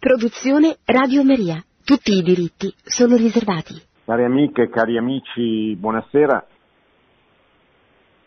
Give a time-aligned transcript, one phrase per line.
[0.00, 1.62] Produzione Radio Maria.
[1.84, 3.74] Tutti i diritti sono riservati.
[4.06, 6.46] Cari amiche cari amici, buonasera.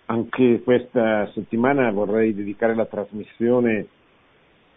[0.06, 3.88] Anche questa settimana vorrei dedicare la trasmissione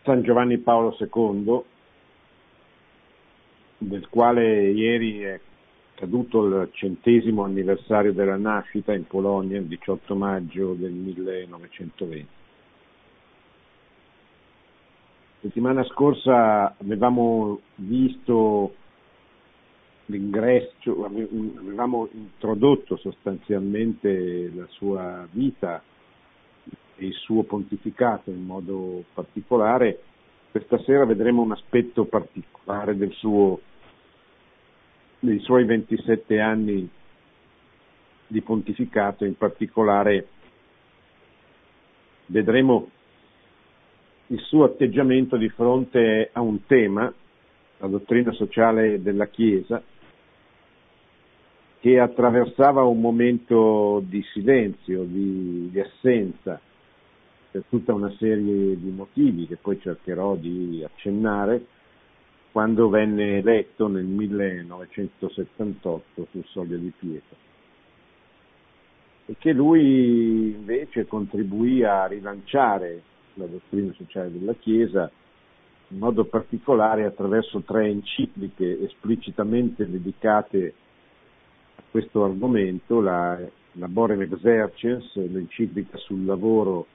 [0.05, 1.63] San Giovanni Paolo II,
[3.77, 5.41] del quale ieri è
[5.97, 12.45] caduto il centesimo anniversario della nascita in Polonia, il 18 maggio del 1920.
[15.47, 18.75] Settimana scorsa avevamo visto
[20.07, 25.81] l'ingresso, avevamo introdotto sostanzialmente la sua vita
[26.97, 30.03] e il suo pontificato in modo particolare.
[30.51, 33.61] Questa sera vedremo un aspetto particolare suo,
[35.21, 36.91] dei suoi 27 anni
[38.27, 40.27] di pontificato, in particolare
[42.27, 42.91] vedremo
[44.29, 47.13] il suo atteggiamento di fronte a un tema,
[47.79, 49.81] la dottrina sociale della Chiesa,
[51.79, 56.61] che attraversava un momento di silenzio, di, di assenza,
[57.51, 61.65] per tutta una serie di motivi che poi cercherò di accennare,
[62.51, 67.37] quando venne eletto nel 1978 sul Soglio di Pietra
[69.27, 73.03] e che lui invece contribuì a rilanciare
[73.37, 75.11] la dottrina sociale della Chiesa,
[75.89, 80.75] in modo particolare attraverso tre encicliche esplicitamente dedicate
[81.77, 83.39] a questo argomento, la
[83.73, 86.87] Laborem Exercens, l'enciclica sul lavoro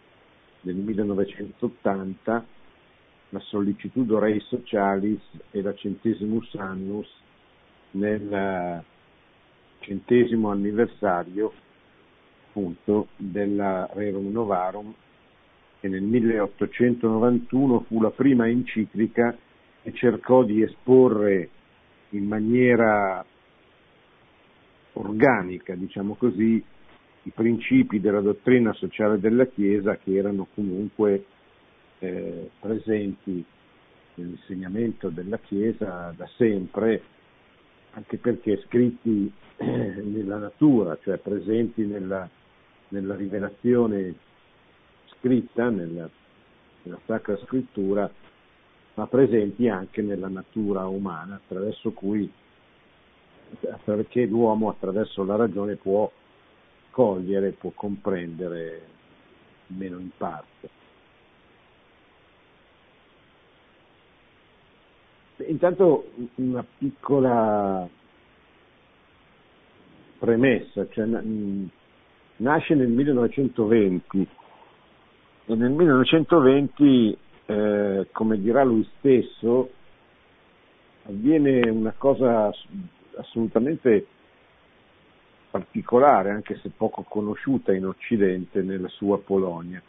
[0.62, 2.46] del 1980,
[3.30, 7.08] la Sollicitudo Rei Socialis e la Centesimus Annus
[7.92, 8.84] nel
[9.80, 11.52] centesimo anniversario
[12.48, 14.94] appunto della Rerum Novarum
[15.82, 19.36] che nel 1891 fu la prima enciclica
[19.82, 21.50] che cercò di esporre
[22.10, 23.26] in maniera
[24.94, 26.64] organica, diciamo così,
[27.24, 31.26] i principi della dottrina sociale della Chiesa che erano comunque
[31.98, 33.44] eh, presenti
[34.16, 37.02] nell'insegnamento della Chiesa da sempre,
[37.94, 42.30] anche perché scritti eh, nella natura, cioè presenti nella,
[42.90, 44.14] nella rivelazione
[45.22, 46.10] scritta nella,
[46.84, 48.10] nella Sacra Scrittura,
[48.96, 52.30] ma presenti anche nella natura umana, attraverso cui
[53.84, 56.10] perché l'uomo attraverso la ragione può
[56.90, 58.82] cogliere, può comprendere,
[59.70, 60.70] almeno in parte.
[65.48, 67.88] Intanto una piccola
[70.20, 71.06] premessa, cioè,
[72.38, 74.28] nasce nel 1920
[75.52, 79.70] e nel 1920, eh, come dirà lui stesso,
[81.04, 82.50] avviene una cosa
[83.18, 84.08] assolutamente
[85.50, 89.82] particolare, anche se poco conosciuta in Occidente, nella sua Polonia.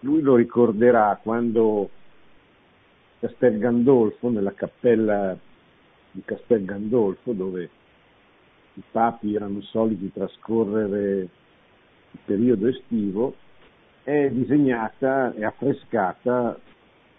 [0.00, 1.88] Lui lo ricorderà quando
[3.20, 5.38] Castel Gandolfo, nella cappella
[6.10, 7.70] di Castel Gandolfo, dove
[8.74, 13.36] i papi erano soliti trascorrere il periodo estivo,
[14.04, 16.60] è disegnata e affrescata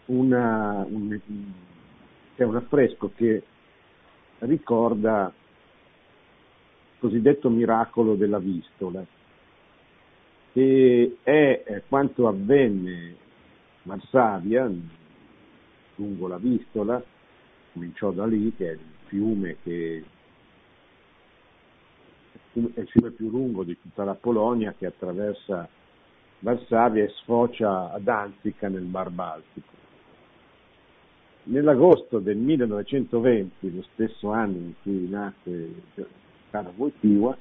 [0.06, 1.20] una, un,
[2.36, 3.44] c'è un affresco che
[4.40, 9.04] ricorda il cosiddetto miracolo della vistola,
[10.54, 13.16] che è quanto avvenne a
[13.84, 14.72] Varsavia,
[15.96, 17.04] lungo la vistola,
[17.74, 20.04] cominciò da lì, che è il fiume che
[22.54, 25.68] è il fiume più lungo di tutta la Polonia che attraversa
[26.46, 29.74] Varsavia e sfocia ad Danzica nel Mar Baltico.
[31.46, 35.74] Nell'agosto del 1920, lo stesso anno in cui nacque
[36.52, 37.36] Cara Wojtyła,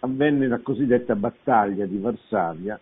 [0.00, 2.78] avvenne la cosiddetta battaglia di Varsavia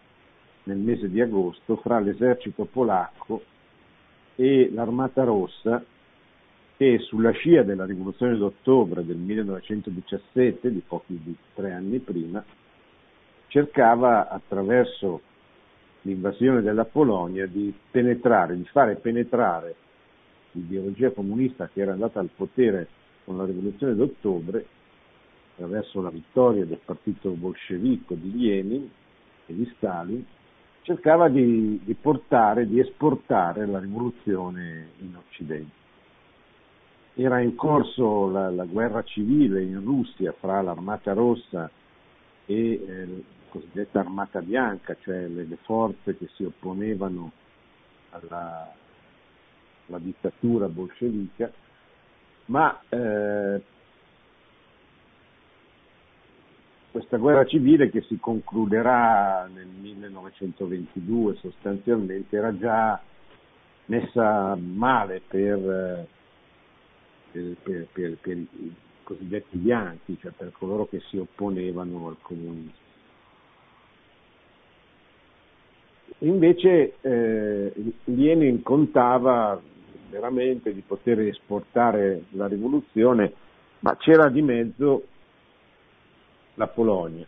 [0.63, 3.43] nel mese di agosto fra l'esercito polacco
[4.37, 5.85] e l'Armata Rossa
[6.79, 12.43] che sulla scia della rivoluzione d'ottobre del 1917, di pochi di tre anni prima,
[13.55, 15.21] cercava attraverso
[16.03, 19.77] l'invasione della Polonia di penetrare, di fare penetrare
[20.51, 22.89] l'ideologia comunista che era andata al potere
[23.23, 24.67] con la rivoluzione d'ottobre
[25.53, 28.91] attraverso la vittoria del partito bolscevico di Lenin
[29.47, 30.27] e di Stalin,
[30.83, 35.83] cercava di, di portare, di esportare la rivoluzione in Occidente.
[37.15, 41.71] Era in corso la, la guerra civile in Russia fra l'Armata Rossa
[42.47, 43.25] e eh,
[43.55, 47.31] cosiddetta armata bianca, cioè le, le forze che si opponevano
[48.11, 48.75] alla,
[49.87, 51.53] la dittatura bolscevica,
[52.47, 53.63] ma eh,
[56.91, 63.01] questa guerra civile che si concluderà nel 1922 sostanzialmente era già
[63.87, 66.07] messa male per,
[67.31, 68.75] per, per, per i
[69.05, 72.83] cosiddetti bianchi, cioè per coloro che si opponevano al comunismo.
[76.25, 77.73] Invece eh,
[78.05, 79.61] Lenin contava
[80.09, 83.33] veramente di poter esportare la rivoluzione,
[83.81, 85.05] ma c'era di mezzo
[86.55, 87.27] la Polonia.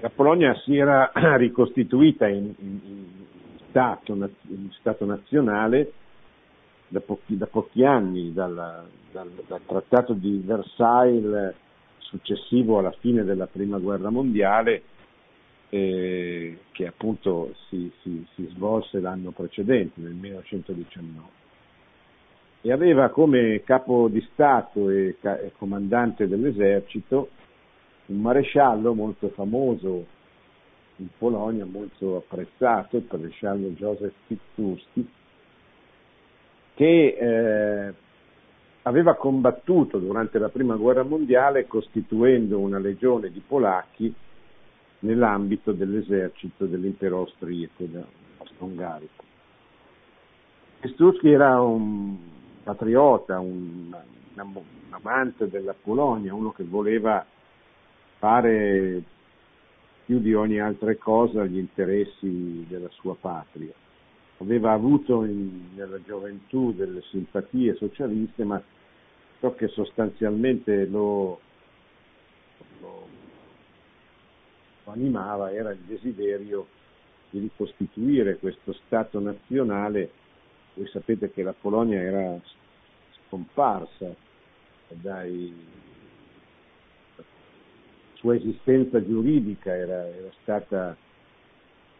[0.00, 5.92] La Polonia si era ricostituita in, in, in, stato, nazionale
[6.88, 11.54] da pochi, da pochi anni, dal, dal, dal, trattato di Versailles
[11.98, 14.82] successivo alla fine della prima guerra mondiale,
[15.70, 21.44] eh, che appunto si, si, si svolse l'anno precedente, nel 1919
[22.66, 27.28] e aveva come capo di Stato e, e comandante dell'esercito
[28.06, 30.04] un maresciallo molto famoso
[30.96, 35.08] in Polonia, molto apprezzato, il maresciallo Józef Piłsudski,
[36.74, 37.94] che eh,
[38.82, 44.12] aveva combattuto durante la prima guerra mondiale costituendo una legione di polacchi
[45.06, 47.84] nell'ambito dell'esercito dell'impero austriaco,
[48.38, 49.24] austro-ungarico.
[50.80, 52.16] Piłsudski era un
[52.62, 53.96] patriota, un,
[54.34, 57.24] un amante della Polonia, uno che voleva
[58.18, 59.02] fare
[60.04, 63.72] più di ogni altra cosa gli interessi della sua patria.
[64.38, 68.62] Aveva avuto in, nella gioventù delle simpatie socialiste, ma
[69.40, 71.40] ciò che sostanzialmente lo,
[72.80, 73.08] lo,
[74.92, 76.66] animava era il desiderio
[77.30, 80.10] di ricostituire questo Stato nazionale.
[80.74, 82.38] Voi sapete che la Polonia era
[83.26, 84.14] scomparsa
[84.88, 85.52] dai
[87.16, 87.24] la
[88.14, 90.96] sua esistenza giuridica era, era stata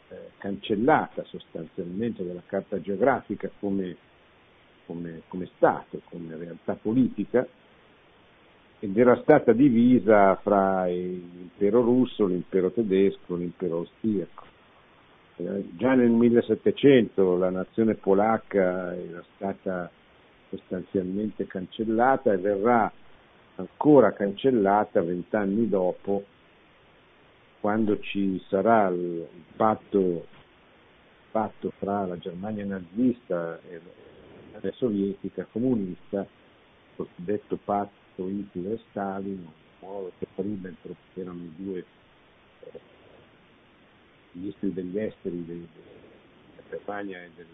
[0.09, 3.97] eh, cancellata sostanzialmente dalla carta geografica come,
[4.87, 7.47] come, come Stato, come realtà politica
[8.79, 14.45] ed era stata divisa fra l'impero russo, l'impero tedesco, l'impero austriaco.
[15.37, 19.91] Eh, già nel 1700 la nazione polacca era stata
[20.51, 22.91] sostanzialmente cancellata e verrà
[23.57, 26.25] ancora cancellata vent'anni dopo,
[27.61, 29.27] quando ci sarà il
[29.57, 30.27] patto,
[31.31, 33.81] patto fra la Germania nazista e
[34.61, 36.29] la sovietica comunista, il
[36.95, 39.47] cosiddetto patto Hitler-Stalin,
[39.81, 41.85] Molotov-Ribbentrop, che erano i due
[44.33, 45.67] ministri degli esteri della
[46.69, 47.47] Germania e del,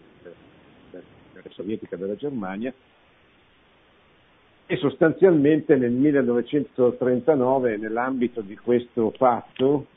[0.89, 2.73] della, della sovietica della Germania
[4.65, 9.87] e sostanzialmente nel 1939 nell'ambito di questo patto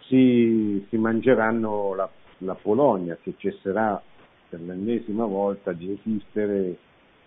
[0.00, 2.08] si, si mangeranno la,
[2.38, 4.00] la, Polonia che cesserà
[4.48, 6.76] per l'ennesima volta di esistere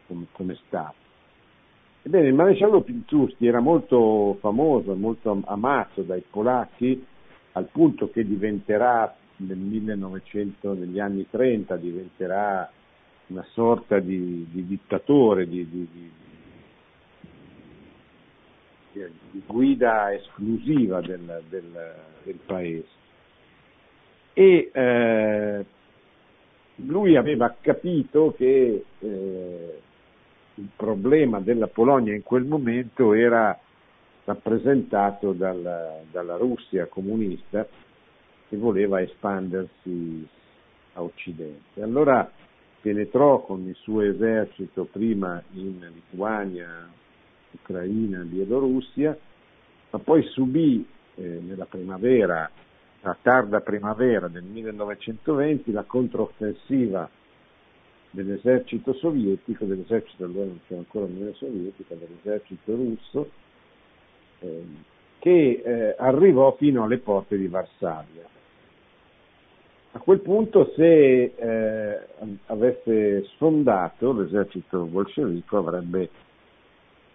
[0.07, 1.06] come, come Stato.
[2.07, 7.06] Ebbene, il maresciallo Pilsudski era molto famoso, molto amato dai polacchi
[7.51, 12.71] al punto che diventerà nel 1900, negli anni 30, diventerà
[13.27, 15.88] una sorta di, di dittatore, di, di,
[18.93, 22.88] di, guida esclusiva del, del, del paese.
[24.31, 25.65] E eh,
[26.75, 29.81] lui aveva capito che eh,
[30.57, 33.57] il problema della Polonia in quel momento era
[34.25, 37.65] rappresentato dalla, dalla Russia comunista
[38.49, 40.27] che voleva espandersi
[40.93, 41.81] a Occidente.
[41.81, 42.29] Allora
[42.81, 46.89] penetrò con il suo esercito prima in Lituania,
[47.51, 49.17] Ucraina, Bielorussia,
[49.91, 50.85] ma poi subì
[51.15, 52.49] eh, nella primavera,
[53.01, 57.09] la tarda primavera del 1920, la controffensiva
[58.17, 63.29] dell'esercito sovietico, dell'esercito allora non c'era ancora l'Unione Sovietica, dell'esercito russo,
[64.39, 64.65] eh,
[65.19, 68.24] che eh, arrivò fino alle porte di Varsavia.
[69.91, 72.07] A quel punto se eh,
[72.47, 76.09] avesse sfondato l'esercito bolscevico avrebbe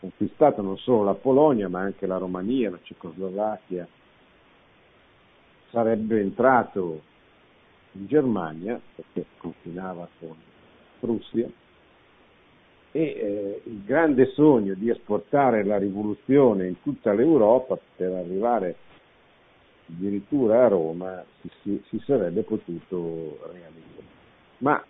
[0.01, 3.87] conquistato non solo la Polonia ma anche la Romania, la Cecoslovacchia,
[5.71, 7.03] sarebbe entrato
[7.93, 10.35] in Germania perché confinava con
[11.03, 11.49] Russia
[12.95, 18.77] e eh, il grande sogno di esportare la rivoluzione in tutta l'Europa per arrivare
[19.89, 23.81] addirittura a Roma si, si, si sarebbe potuto realizzare.
[24.59, 24.85] Ma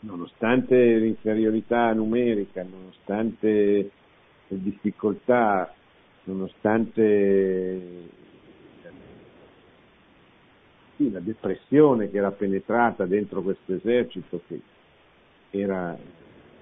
[0.00, 3.90] nonostante l'inferiorità numerica, nonostante
[4.48, 5.72] le difficoltà,
[6.24, 8.08] nonostante
[10.96, 14.60] sì, la depressione che era penetrata dentro questo esercito, che
[15.50, 15.96] era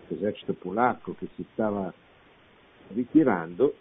[0.09, 1.93] l'esercito polacco che si stava
[2.89, 3.75] ritirando,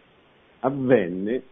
[0.59, 1.43] avvenne il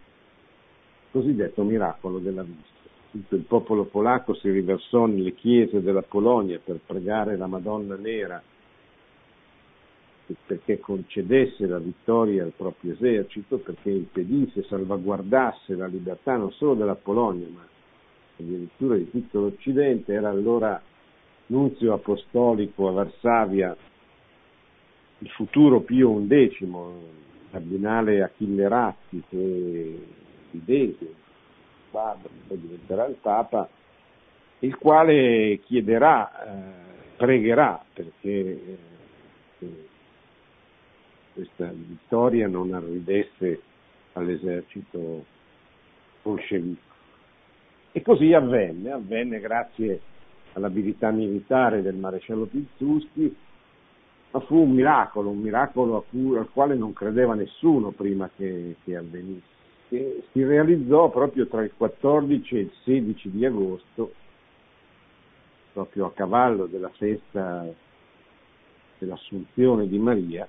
[1.12, 2.70] cosiddetto miracolo della vista.
[3.12, 8.42] Tutto il popolo polacco si riversò nelle chiese della Polonia per pregare la Madonna Nera
[10.46, 16.96] perché concedesse la vittoria al proprio esercito, perché impedisse, salvaguardasse la libertà non solo della
[16.96, 17.68] Polonia, ma
[18.42, 20.82] addirittura di tutto l'Occidente, era allora
[21.48, 23.76] nunzio apostolico a Varsavia
[25.20, 26.68] il futuro Pio XI,
[27.52, 30.00] cardinale Achille Ratti, che
[31.92, 33.70] padre, poi diventerà il Papa,
[34.60, 38.78] il quale chiederà, eh, pregherà perché
[39.60, 39.88] eh,
[41.34, 43.62] questa vittoria non arridesse
[44.14, 45.26] all'esercito
[46.24, 46.91] bolscevico.
[47.94, 50.00] E così avvenne, avvenne grazie
[50.54, 53.36] all'abilità militare del maresciallo Pilsudski,
[54.32, 58.96] ma fu un miracolo, un miracolo cui, al quale non credeva nessuno prima che, che
[58.96, 64.14] avvenisse, che si realizzò proprio tra il 14 e il 16 di agosto,
[65.74, 67.66] proprio a cavallo della festa
[68.98, 70.48] dell'Assunzione di Maria,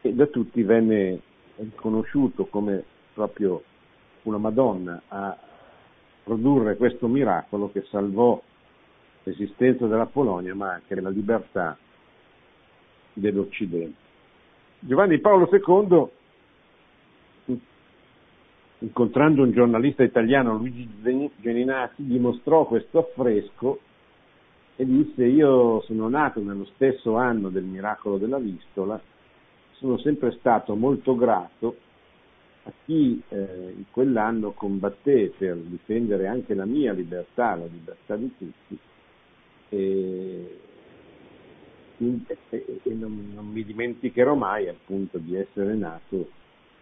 [0.00, 1.20] e da tutti venne
[1.56, 3.62] riconosciuto come proprio
[4.22, 5.36] una Madonna a
[6.22, 8.40] produrre questo miracolo che salvò
[9.24, 11.76] l'esistenza della Polonia ma anche la libertà
[13.12, 14.00] dell'Occidente.
[14.80, 15.48] Giovanni Paolo
[17.46, 17.56] II,
[18.78, 20.88] incontrando un giornalista italiano, Luigi
[21.36, 23.78] Geninazzi, gli mostrò questo affresco
[24.74, 29.00] e disse io sono nato nello stesso anno del miracolo della Vistola,
[29.72, 31.76] sono sempre stato molto grato
[32.64, 38.30] a chi eh, in quell'anno combatté per difendere anche la mia libertà, la libertà di
[38.38, 38.78] tutti,
[39.70, 40.58] e,
[41.98, 46.30] e, e non, non, mi dimenticherò mai appunto di essere nato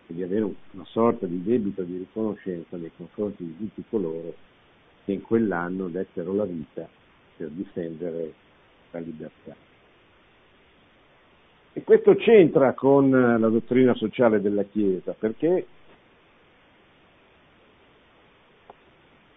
[0.06, 4.34] e di avere una sorta di debito di riconoscenza nei confronti di tutti coloro
[5.04, 6.86] che in quell'anno dettero la vita
[7.36, 8.34] per difendere
[8.90, 9.69] la libertà.
[11.72, 15.66] E questo c'entra con la dottrina sociale della Chiesa, perché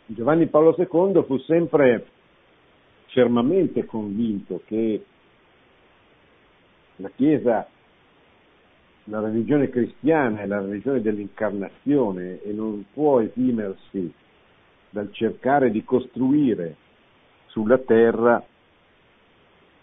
[0.08, 2.08] Giovanni Paolo II fu sempre
[3.08, 5.06] fermamente convinto che
[6.98, 7.68] la Chiesa,
[9.06, 14.12] la religione cristiana è la religione dell'incarnazione e non può esimersi
[14.90, 16.76] dal cercare di costruire
[17.48, 18.44] sulla terra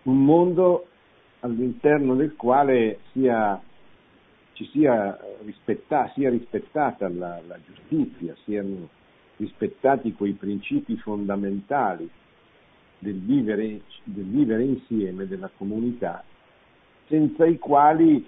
[0.02, 0.86] un mondo
[1.40, 3.60] all'interno del quale sia,
[4.52, 8.88] ci sia, rispetta, sia rispettata la, la giustizia, siano
[9.36, 12.08] rispettati quei principi fondamentali
[12.98, 16.22] del vivere, del vivere insieme della comunità,
[17.08, 18.24] senza i quali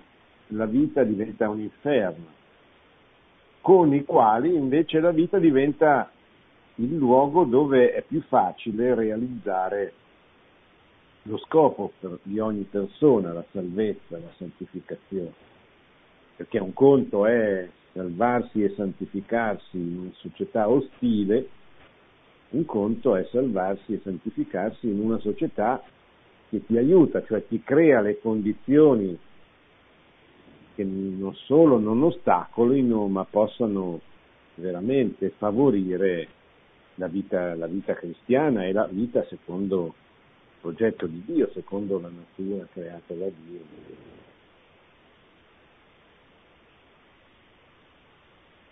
[0.49, 2.27] la vita diventa un inferno,
[3.61, 6.11] con i quali invece la vita diventa
[6.77, 9.93] il luogo dove è più facile realizzare
[11.23, 15.33] lo scopo di ogni persona, la salvezza, la santificazione.
[16.37, 21.49] Perché un conto è salvarsi e santificarsi in una società ostile,
[22.51, 25.83] un conto è salvarsi e santificarsi in una società
[26.49, 29.17] che ti aiuta, cioè ti crea le condizioni
[30.75, 34.01] che non solo non ostacolino, ma possano
[34.57, 36.29] veramente favorire
[36.97, 39.95] la vita, la vita cristiana e la vita secondo
[40.63, 43.61] progetto di Dio, secondo la natura creata da Dio.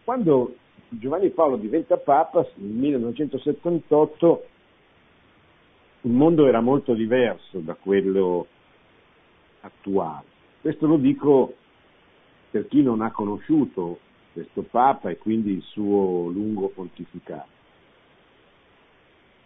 [0.05, 0.55] Quando
[0.89, 4.45] Giovanni Paolo diventa Papa nel 1978
[6.03, 8.47] il mondo era molto diverso da quello
[9.61, 10.25] attuale.
[10.61, 11.55] Questo lo dico
[12.51, 13.99] per chi non ha conosciuto
[14.33, 17.60] questo Papa e quindi il suo lungo pontificato.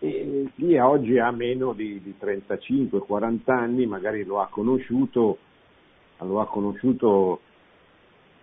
[0.04, 5.38] E chi oggi ha meno di, di 35-40 anni magari lo ha conosciuto,
[6.18, 7.40] lo ha conosciuto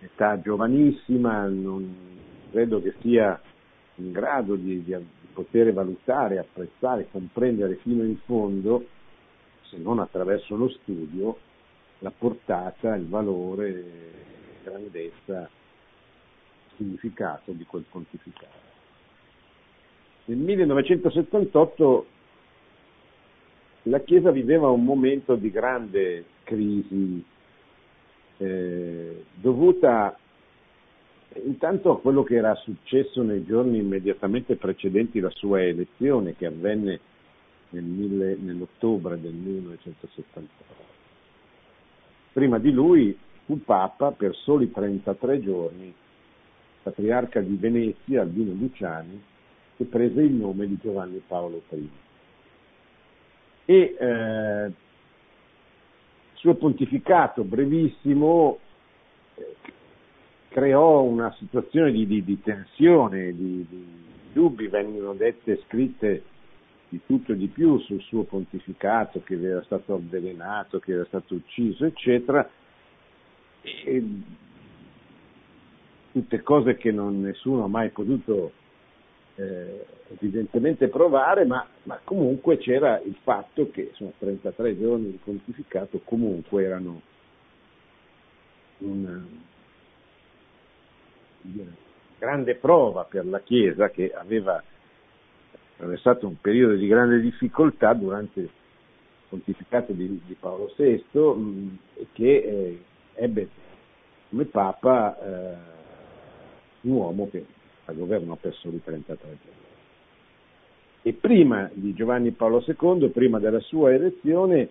[0.00, 2.18] età giovanissima, non
[2.50, 3.40] credo che sia
[3.96, 4.96] in grado di, di,
[5.32, 8.84] poter valutare, apprezzare, comprendere fino in fondo,
[9.62, 11.38] se non attraverso lo studio,
[12.00, 13.84] la portata, il valore,
[14.64, 18.71] la grandezza, il significato di quel pontificato.
[20.24, 22.06] Nel 1978
[23.84, 27.24] la Chiesa viveva un momento di grande crisi
[28.38, 30.16] eh, dovuta
[31.44, 37.00] intanto a quello che era successo nei giorni immediatamente precedenti la sua elezione che avvenne
[37.70, 40.48] nel mille, nell'ottobre del 1979.
[42.32, 45.92] Prima di lui fu Papa per soli 33 giorni,
[46.82, 49.20] patriarca di Venezia, Albino Luciani,
[49.76, 51.90] che prese il nome di Giovanni Paolo I.
[53.64, 54.74] E eh, il
[56.34, 58.58] suo pontificato brevissimo
[59.34, 59.56] eh,
[60.48, 63.86] creò una situazione di, di, di tensione, di, di,
[64.32, 66.24] dubbi, vengono dette scritte
[66.88, 71.34] di tutto e di più sul suo pontificato, che era stato avvelenato, che era stato
[71.34, 72.48] ucciso, eccetera.
[73.62, 74.04] E
[76.12, 78.52] tutte cose che non, nessuno ha mai potuto
[79.36, 86.00] eh, evidentemente provare, ma, ma, comunque c'era il fatto che insomma, 33 giorni di pontificato
[86.04, 87.00] comunque erano
[88.78, 89.24] una,
[91.42, 91.64] una
[92.18, 94.62] grande prova per la Chiesa che aveva
[95.74, 98.50] attraversato un periodo di grande difficoltà durante il
[99.28, 102.82] pontificato di, di Paolo VI mh, e che eh,
[103.14, 103.48] ebbe
[104.28, 105.56] come Papa eh,
[106.82, 107.44] un uomo che
[107.86, 109.60] al governo per soli 33 giorni.
[111.02, 114.68] E prima di Giovanni Paolo II, prima della sua elezione,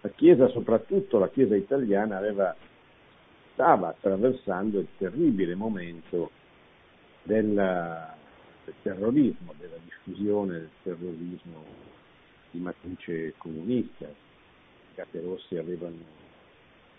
[0.00, 2.54] la Chiesa, soprattutto la Chiesa italiana, aveva,
[3.52, 6.30] stava attraversando il terribile momento
[7.22, 8.16] della,
[8.64, 11.64] del terrorismo, della diffusione del terrorismo
[12.50, 14.06] di matrice comunista.
[14.06, 16.22] I Caterossi avevano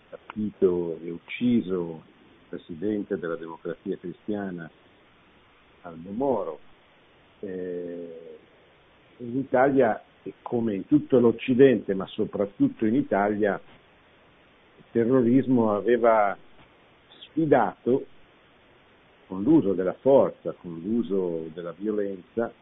[0.08, 4.70] rapito e ucciso il presidente della democrazia cristiana
[5.86, 6.58] Aldo Moro.
[7.40, 8.38] Eh,
[9.18, 10.02] in Italia,
[10.42, 13.58] come in tutto l'Occidente, ma soprattutto in Italia,
[14.76, 16.36] il terrorismo aveva
[17.20, 18.06] sfidato
[19.26, 22.52] con l'uso della forza, con l'uso della violenza,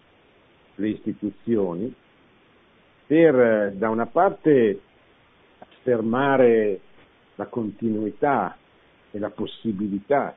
[0.76, 1.94] le istituzioni,
[3.06, 4.80] per da una parte
[5.58, 6.80] affermare
[7.36, 8.56] la continuità
[9.10, 10.34] e la possibilità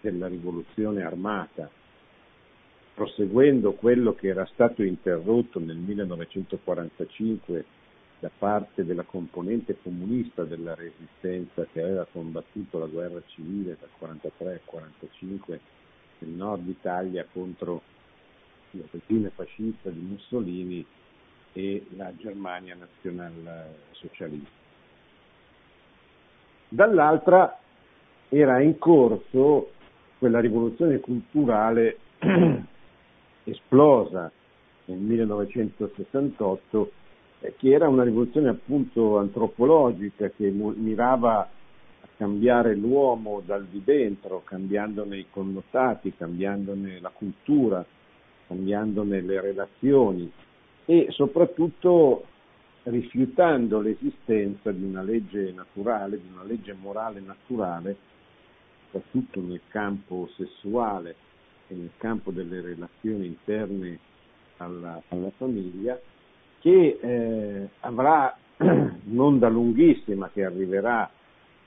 [0.00, 1.70] della rivoluzione armata
[2.98, 7.64] proseguendo quello che era stato interrotto nel 1945
[8.18, 14.50] da parte della componente comunista della resistenza che aveva combattuto la guerra civile dal 1943
[14.50, 15.60] al 1945
[16.18, 17.82] nel nord Italia contro
[18.72, 20.84] il regime fascista di Mussolini
[21.52, 24.50] e la Germania nazionalsocialista.
[26.68, 27.60] Dall'altra
[28.28, 29.70] era in corso
[30.18, 31.98] quella rivoluzione culturale
[33.50, 34.30] esplosa
[34.86, 36.92] nel 1968,
[37.40, 44.42] eh, che era una rivoluzione appunto antropologica che mirava a cambiare l'uomo dal di dentro,
[44.44, 47.84] cambiandone i connotati, cambiandone la cultura,
[48.46, 50.30] cambiandone le relazioni
[50.84, 52.24] e soprattutto
[52.84, 57.96] rifiutando l'esistenza di una legge naturale, di una legge morale naturale,
[58.90, 61.14] soprattutto nel campo sessuale
[61.68, 63.98] e nel campo delle relazioni interne
[64.56, 65.98] alla, alla famiglia,
[66.60, 68.36] che eh, avrà
[69.04, 71.08] non da lunghissima, che arriverà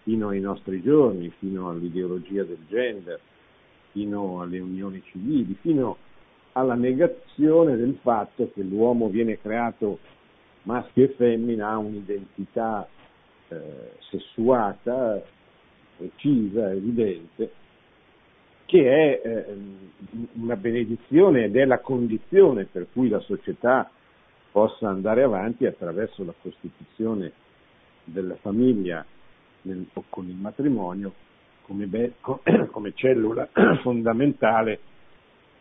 [0.04, 3.20] fino ai nostri giorni, fino all'ideologia del gender,
[3.92, 5.98] fino alle unioni civili, fino
[6.54, 10.00] alla negazione del fatto che l'uomo viene creato
[10.64, 12.88] maschio e femmina, ha un'identità
[13.48, 15.22] eh, sessuata,
[15.98, 17.52] precisa, evidente,
[18.72, 19.46] che è eh,
[20.36, 23.92] una benedizione ed è la condizione per cui la società
[24.50, 27.34] possa andare avanti attraverso la costituzione
[28.06, 29.06] della famiglia
[29.64, 31.12] nel, con il matrimonio
[31.64, 32.14] come, be,
[32.72, 33.50] come cellula
[33.84, 34.80] fondamentale,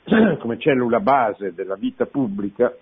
[0.38, 2.72] come cellula base della vita pubblica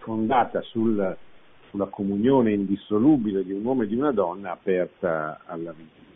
[0.00, 1.16] fondata sul,
[1.70, 6.07] sulla comunione indissolubile di un uomo e di una donna aperta alla vita.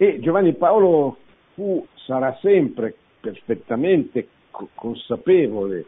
[0.00, 1.16] E Giovanni Paolo
[1.54, 5.84] fu, sarà sempre perfettamente co- consapevole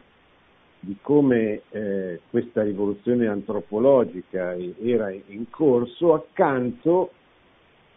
[0.81, 7.13] di come eh, questa rivoluzione antropologica era in corso accanto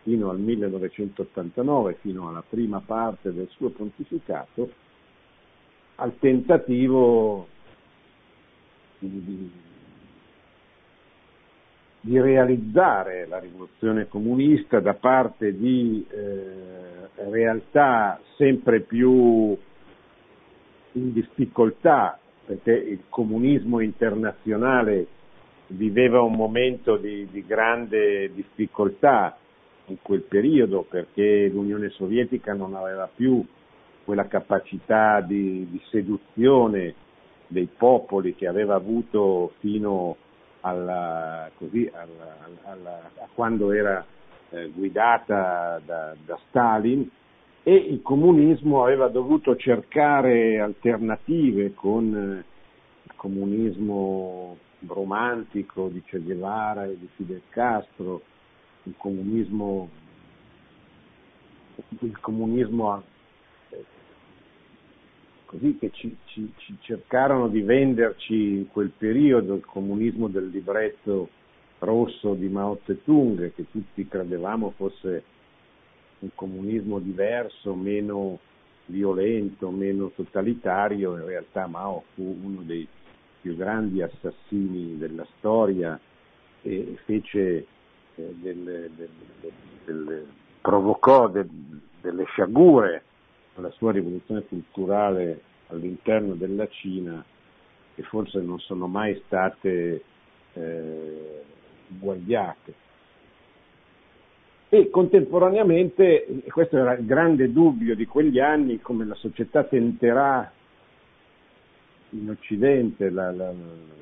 [0.03, 4.70] fino al 1989, fino alla prima parte del suo pontificato,
[5.96, 7.48] al tentativo
[9.00, 9.50] di, di
[12.06, 19.56] realizzare la rivoluzione comunista da parte di eh, realtà sempre più
[20.92, 25.06] in difficoltà perché il comunismo internazionale
[25.68, 29.36] viveva un momento di, di grande difficoltà
[29.86, 33.44] in quel periodo perché l'Unione Sovietica non aveva più
[34.04, 36.94] quella capacità di, di seduzione
[37.46, 40.16] dei popoli che aveva avuto fino
[40.64, 44.05] alla, così, alla, alla, a quando era
[44.50, 47.09] eh, guidata da, da Stalin
[47.62, 52.44] e il comunismo aveva dovuto cercare alternative con eh,
[53.03, 58.22] il comunismo romantico di Che Guevara e di Fidel Castro,
[58.85, 59.88] il comunismo,
[62.00, 63.03] il comunismo
[65.54, 71.28] così che ci, ci, ci, cercarono di venderci in quel periodo il comunismo del libretto
[71.78, 75.22] rosso di Mao Zedong, che tutti credevamo fosse
[76.20, 78.40] un comunismo diverso, meno
[78.86, 82.86] violento, meno totalitario, in realtà Mao fu uno dei
[83.40, 85.98] più grandi assassini della storia
[86.62, 87.66] e fece
[88.16, 89.08] eh, del, del,
[89.84, 90.26] del,
[90.60, 93.04] provocò delle sciagure
[93.54, 97.24] alla sua rivoluzione culturale all'interno della Cina
[97.94, 100.02] che forse non sono mai state
[100.52, 101.42] eh,
[101.88, 102.74] uguagliate.
[104.68, 110.50] E contemporaneamente, questo era il grande dubbio di quegli anni, come la società tenterà
[112.10, 113.52] in Occidente la, la,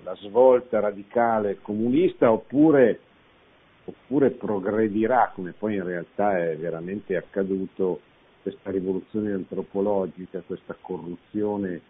[0.02, 3.00] la svolta radicale comunista oppure,
[3.84, 8.00] oppure progredirà, come poi in realtà è veramente accaduto,
[8.42, 11.80] questa rivoluzione antropologica, questa corruzione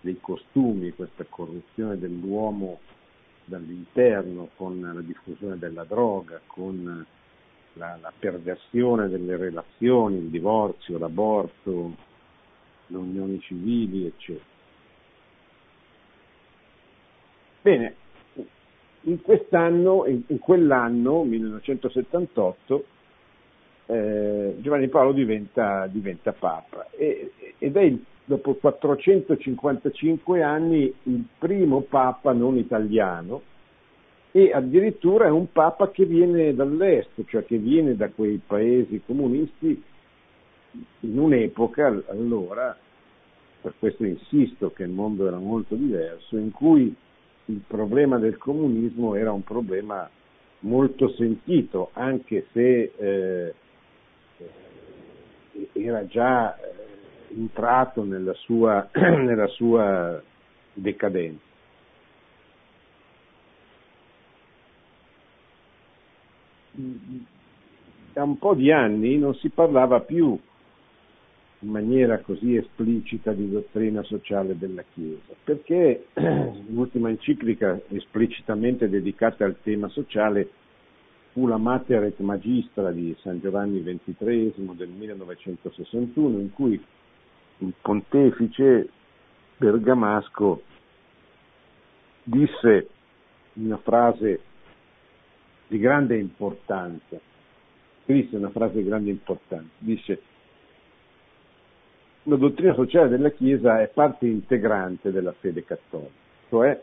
[0.00, 2.80] dei costumi, questa corruzione dell'uomo
[3.44, 7.06] dall'interno con la diffusione della droga, con
[7.74, 11.94] la, la perversione delle relazioni, il divorzio, l'aborto,
[12.86, 14.54] le unioni civili, eccetera.
[17.62, 17.96] Bene,
[19.02, 22.86] in quest'anno, in, in quell'anno, 1978,
[23.86, 26.88] eh, Giovanni Paolo diventa, diventa Papa.
[26.90, 33.42] E, ed è il, dopo 455 anni il primo Papa non italiano
[34.32, 39.82] e addirittura è un Papa che viene dall'est, cioè che viene da quei paesi comunisti
[41.00, 42.76] in un'epoca allora,
[43.62, 46.94] per questo insisto che il mondo era molto diverso, in cui
[47.46, 50.08] il problema del comunismo era un problema
[50.60, 53.54] molto sentito, anche se eh,
[55.72, 60.22] era già eh, entrato nella sua, nella sua
[60.72, 61.44] decadenza.
[68.12, 70.38] Da un po' di anni non si parlava più
[71.60, 76.06] in maniera così esplicita di dottrina sociale della Chiesa, perché
[76.68, 80.50] l'ultima enciclica esplicitamente dedicata al tema sociale
[81.36, 86.82] fu la Mater et Magistra di San Giovanni XXIII del 1961, in cui
[87.58, 88.88] il pontefice
[89.58, 90.62] bergamasco
[92.22, 92.88] disse
[93.52, 94.40] una frase
[95.66, 97.20] di grande importanza,
[98.04, 100.22] scrisse una frase di grande importanza, dice
[102.22, 106.12] la dottrina sociale della Chiesa è parte integrante della fede cattolica,
[106.48, 106.80] cioè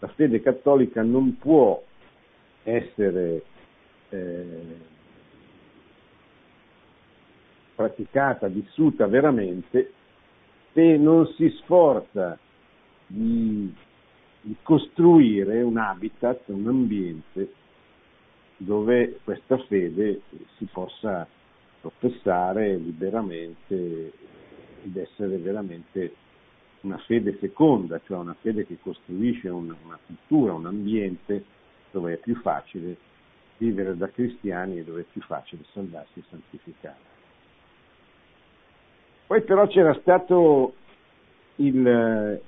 [0.00, 1.80] la fede cattolica non può
[2.64, 3.44] essere
[4.10, 4.88] eh,
[7.74, 9.92] praticata, vissuta veramente,
[10.72, 12.38] se non si sforza
[13.06, 13.72] di,
[14.42, 17.52] di costruire un habitat, un ambiente
[18.58, 20.20] dove questa fede
[20.58, 21.26] si possa
[21.80, 24.12] professare liberamente
[24.84, 26.14] ed essere veramente
[26.82, 31.44] una fede feconda, cioè una fede che costruisce una, una cultura, un ambiente
[31.90, 33.08] dove è più facile
[33.60, 37.08] vivere da cristiani e dove è più facile salvarsi e santificare.
[39.26, 40.74] Poi però c'era stato
[41.56, 42.40] il,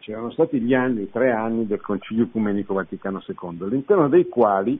[0.00, 4.78] c'erano stati gli anni, i tre anni del Concilio Ecumenico Vaticano II, all'interno dei quali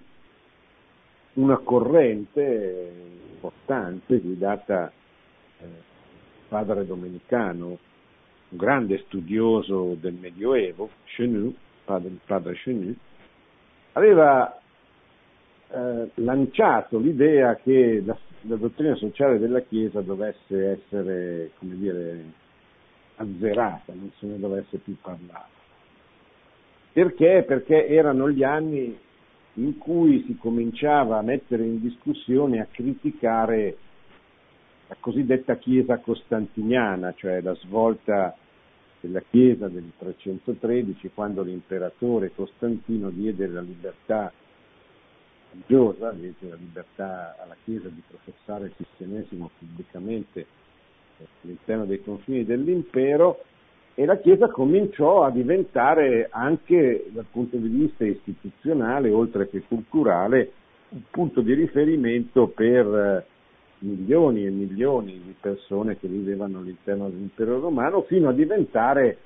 [1.32, 2.92] una corrente
[3.32, 4.92] importante guidata
[5.60, 5.66] eh,
[6.46, 7.66] padre domenicano,
[8.50, 12.94] un grande studioso del Medioevo, Chenu, padre, padre Chenu,
[13.92, 14.59] aveva
[15.72, 22.24] eh, lanciato l'idea che la, la, dottrina sociale della Chiesa dovesse essere, come dire,
[23.16, 25.58] azzerata, non se ne dovesse più parlare.
[26.92, 27.44] Perché?
[27.46, 28.98] Perché erano gli anni
[29.54, 33.76] in cui si cominciava a mettere in discussione, a criticare
[34.88, 38.34] la cosiddetta Chiesa costantiniana, cioè la svolta
[39.00, 44.32] della Chiesa del 313, quando l'imperatore Costantino diede la libertà
[45.52, 50.46] religiosa, diede la libertà alla Chiesa di professare il cristianesimo pubblicamente
[51.42, 53.44] all'interno dei confini dell'impero
[53.94, 60.52] e la Chiesa cominciò a diventare anche dal punto di vista istituzionale, oltre che culturale,
[60.90, 63.24] un punto di riferimento per eh,
[63.80, 69.18] milioni e milioni di persone che vivevano all'interno dell'impero romano, fino a diventare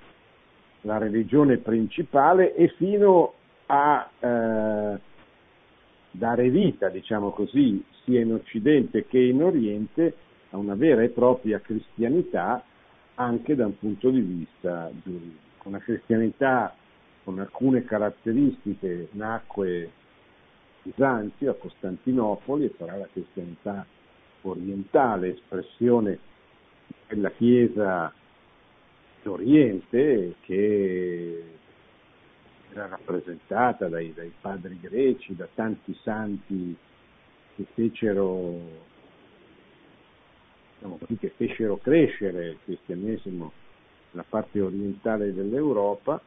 [0.83, 3.33] la religione principale e fino
[3.67, 4.99] a eh,
[6.17, 10.15] dare vita, diciamo così, sia in Occidente che in Oriente
[10.51, 12.65] a una vera e propria cristianità
[13.15, 15.43] anche da un punto di vista giuridico.
[15.65, 16.75] Una cristianità
[17.25, 19.91] con alcune caratteristiche nacque
[20.83, 23.85] Bisanzio, a Costantinopoli, e sarà la cristianità
[24.43, 26.19] orientale, espressione
[27.09, 28.13] della Chiesa
[29.23, 31.43] d'Oriente che
[32.75, 36.77] era rappresentata dai, dai padri greci, da tanti santi
[37.55, 38.59] che fecero,
[40.75, 43.53] diciamo che fecero crescere il cristianesimo
[44.11, 46.21] nella parte orientale dell'Europa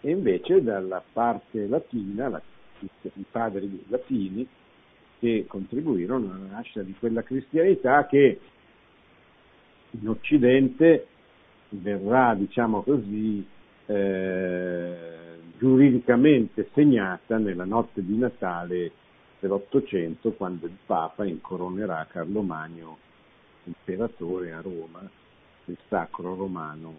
[0.00, 2.42] e invece dalla parte latina, la
[2.80, 4.46] i padri latini
[5.18, 8.38] che contribuirono alla nascita di quella cristianità che
[9.90, 11.06] in Occidente
[11.70, 13.46] verrà, diciamo così,
[13.86, 15.23] eh,
[15.64, 18.92] giuridicamente segnata nella notte di Natale
[19.40, 22.98] dell'Ottocento, quando il Papa incoronerà Carlo Magno
[23.64, 25.08] imperatore a Roma
[25.64, 26.94] del Sacro Romano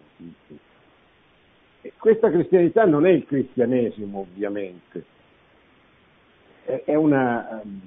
[1.80, 5.04] E questa cristianità non è il cristianesimo, ovviamente,
[6.64, 7.80] è una, ehm,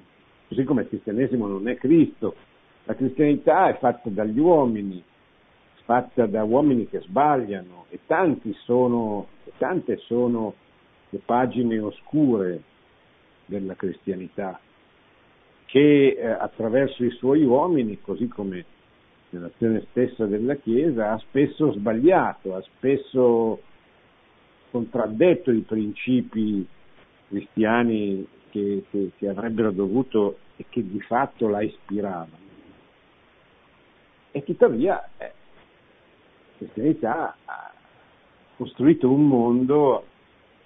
[0.48, 2.36] così come il cristianesimo non è Cristo,
[2.86, 5.04] la cristianità è fatta dagli uomini,
[5.84, 8.00] fatta da uomini che sbagliano e
[8.63, 10.54] sono, tante sono
[11.10, 12.62] le pagine oscure
[13.45, 14.60] della cristianità
[15.65, 18.65] che eh, attraverso i suoi uomini, così come
[19.30, 23.62] nell'azione stessa della Chiesa, ha spesso sbagliato, ha spesso
[24.72, 26.65] contraddetto i principi
[27.28, 32.48] cristiani che, che, che avrebbero dovuto e che di fatto la ispiravano.
[34.32, 37.72] E tuttavia eh, la cristianità ha
[38.58, 40.06] costruito un mondo,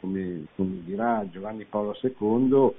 [0.03, 2.71] come, come dirà Giovanni Paolo II,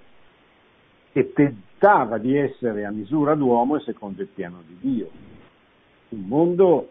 [1.13, 5.11] che tentava di essere a misura d'uomo e secondo il piano di Dio.
[6.11, 6.91] Un mondo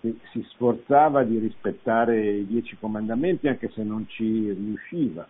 [0.00, 5.26] che si sforzava di rispettare i dieci comandamenti anche se non ci riusciva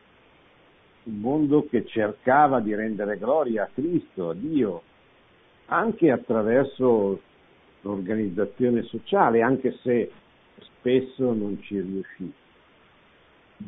[1.05, 4.83] un mondo che cercava di rendere gloria a Cristo, a Dio,
[5.67, 7.21] anche attraverso
[7.81, 10.11] l'organizzazione sociale, anche se
[10.59, 12.33] spesso non ci riuscì.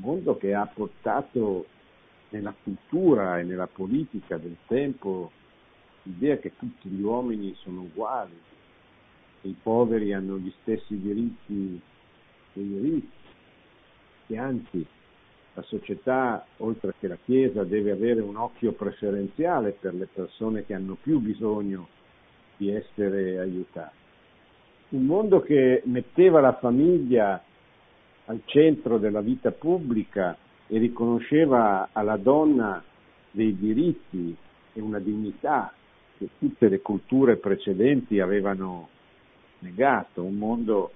[0.00, 1.66] Mondo che ha portato
[2.31, 5.31] nella cultura e nella politica del tempo
[6.05, 8.38] l'idea che tutti gli uomini sono uguali,
[9.40, 11.81] che i poveri hanno gli stessi diritti
[12.55, 13.11] dei ricchi,
[14.26, 14.87] che anzi
[15.55, 20.74] la società, oltre che la Chiesa, deve avere un occhio preferenziale per le persone che
[20.74, 21.88] hanno più bisogno
[22.57, 24.00] di essere aiutate.
[24.90, 27.42] Un mondo che metteva la famiglia
[28.33, 32.83] al centro della vita pubblica e riconosceva alla donna
[33.31, 34.35] dei diritti
[34.73, 35.73] e una dignità
[36.16, 38.88] che tutte le culture precedenti avevano
[39.59, 40.92] negato, un mondo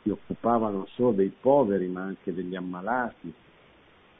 [0.00, 3.32] si occupava non solo dei poveri ma anche degli ammalati,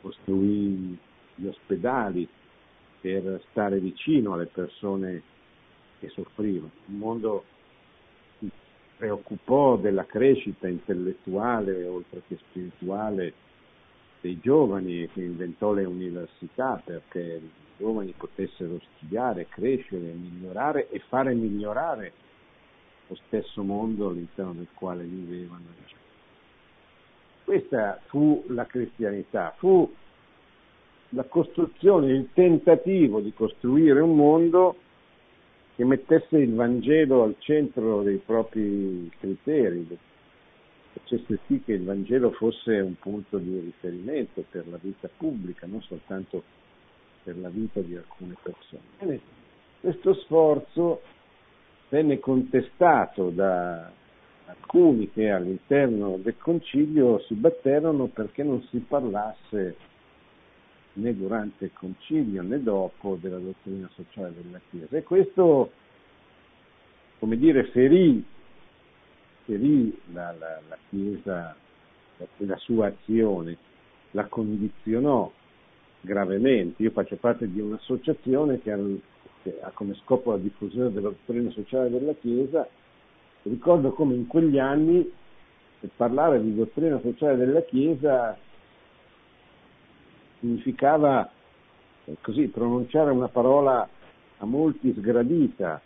[0.03, 0.99] costruì
[1.35, 2.29] gli ospedali
[3.01, 5.23] per stare vicino alle persone
[5.99, 6.71] che soffrivano.
[6.87, 7.45] Un mondo
[9.03, 13.33] preoccupò della crescita intellettuale oltre che spirituale
[14.21, 21.35] dei giovani che inventò le università perché i giovani potessero studiare, crescere, migliorare e fare
[21.35, 22.12] migliorare
[23.09, 25.65] lo stesso mondo all'interno del quale vivevano.
[27.43, 29.93] Questa fu la cristianità, fu
[31.09, 34.77] la costruzione, il tentativo di costruire un mondo
[35.75, 39.87] che mettesse il Vangelo al centro dei propri criteri,
[40.93, 45.81] facesse sì che il Vangelo fosse un punto di riferimento per la vita pubblica, non
[45.83, 46.43] soltanto
[47.23, 49.21] per la vita di alcune persone.
[49.81, 51.01] Questo sforzo
[51.89, 53.91] venne contestato da
[54.47, 59.77] alcuni che all'interno del concilio si batterono perché non si parlasse
[60.94, 64.96] né durante il concilio né dopo della dottrina sociale della Chiesa.
[64.96, 65.70] E questo,
[67.18, 68.24] come dire, ferì
[69.46, 71.55] lì la, la, la Chiesa,
[72.16, 73.57] la, la sua azione,
[74.12, 75.31] la condizionò
[76.00, 76.83] gravemente.
[76.83, 78.78] Io faccio parte di un'associazione che ha,
[79.42, 82.68] che ha come scopo la diffusione della dottrina sociale della Chiesa.
[83.42, 85.11] Ricordo come in quegli anni
[85.96, 88.38] parlare di dottrina sociale della Chiesa
[90.42, 91.31] significava
[92.05, 93.88] eh, così pronunciare una parola
[94.38, 95.81] a molti sgradita,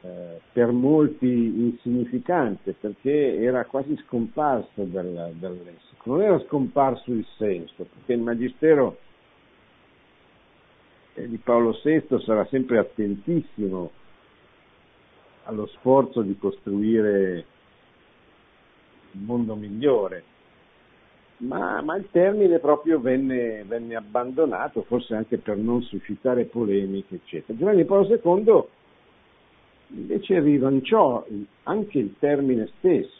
[0.00, 6.10] eh, per molti insignificante, perché era quasi scomparso dal, dal lessico.
[6.10, 8.98] Non era scomparso il senso, perché il Magistero
[11.14, 13.90] di Paolo VI sarà sempre attentissimo
[15.44, 17.44] allo sforzo di costruire
[19.12, 20.22] un mondo migliore,
[21.38, 27.56] ma, ma il termine proprio venne, venne, abbandonato, forse anche per non suscitare polemiche, eccetera.
[27.56, 28.64] Giovanni Paolo II
[29.90, 31.24] invece rilanciò
[31.64, 33.16] anche il termine stesso,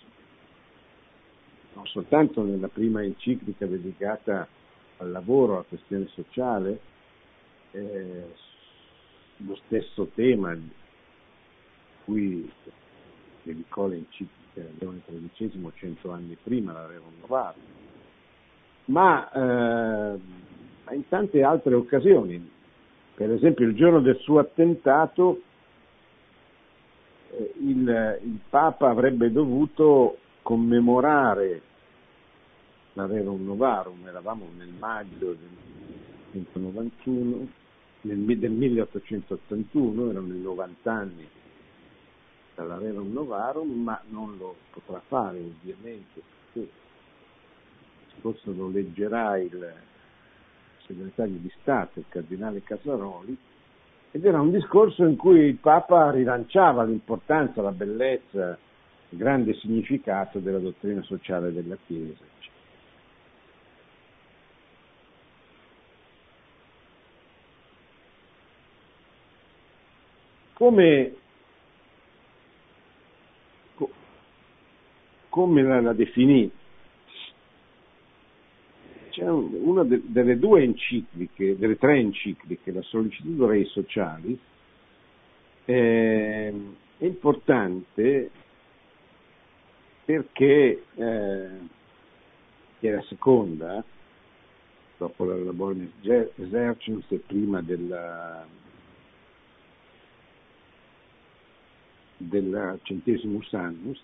[1.75, 4.47] non soltanto nella prima enciclica dedicata
[4.99, 6.81] al lavoro, alla questione sociale,
[7.71, 8.25] eh,
[9.37, 10.59] lo stesso tema
[12.05, 12.51] cui
[13.43, 14.37] dedicò l'enciclica
[14.79, 17.78] Leone XIII cento anni prima, l'aveva innovato,
[18.89, 22.51] ma eh, in tante altre occasioni,
[23.15, 25.43] per esempio il giorno del suo attentato
[27.31, 31.61] eh, il, il, Papa avrebbe dovuto commemorare
[32.95, 35.49] l'Averum Novarum, eravamo nel maggio del
[36.33, 37.49] 1891,
[38.03, 41.29] nel, del 1881, erano i 90 anni
[42.55, 46.23] dall'Averum Novarum, ma non lo potrà fare ovviamente
[46.53, 46.87] perché
[48.21, 49.73] forse lo leggerà il
[50.87, 53.37] segretario di Stato, il cardinale Casaroli,
[54.11, 58.59] ed era un discorso in cui il Papa rilanciava l'importanza, la bellezza,
[59.11, 62.25] il grande significato della dottrina sociale della Chiesa.
[70.55, 71.15] Come,
[75.29, 76.51] come la, la definì?
[79.11, 79.31] C'è
[79.79, 84.39] una de, delle due encicliche, delle tre encicliche, la sollecitudo Rei Sociali,
[85.65, 86.55] eh,
[86.99, 88.31] è importante
[90.05, 91.49] perché eh,
[92.81, 93.85] è la seconda,
[94.97, 98.47] dopo la Labornis Exercens e prima della
[102.21, 104.01] del centesimus annus,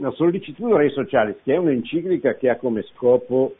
[0.00, 3.54] la sollecitudine ai sociali, che è un'enciclica che ha come scopo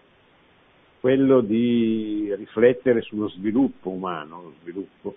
[1.01, 5.15] quello di riflettere sullo sviluppo umano, lo sviluppo,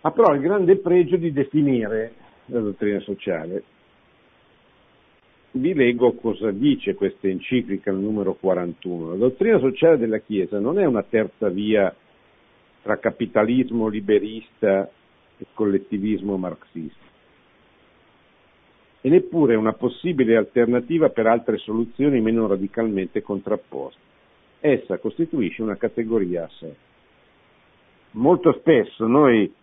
[0.00, 2.12] ha però il grande pregio di definire
[2.46, 3.62] la dottrina sociale.
[5.52, 9.10] Vi leggo cosa dice questa enciclica, il numero 41.
[9.10, 11.94] La dottrina sociale della Chiesa non è una terza via
[12.82, 14.88] tra capitalismo liberista
[15.38, 17.06] e collettivismo marxista
[19.06, 24.00] e neppure una possibile alternativa per altre soluzioni meno radicalmente contrapposte.
[24.58, 26.74] Essa costituisce una categoria a sé.
[28.12, 29.54] Molto spesso noi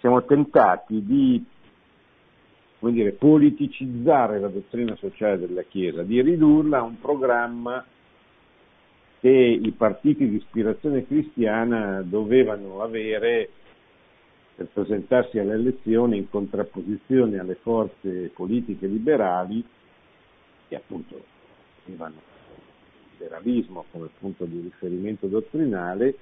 [0.00, 1.42] siamo tentati di
[2.78, 7.82] come dire, politicizzare la dottrina sociale della Chiesa, di ridurla a un programma
[9.20, 13.48] che i partiti di ispirazione cristiana dovevano avere
[14.60, 19.64] per presentarsi alle elezioni in contrapposizione alle forze politiche liberali
[20.68, 21.18] che appunto
[21.86, 26.14] avevano il liberalismo come punto di riferimento dottrinale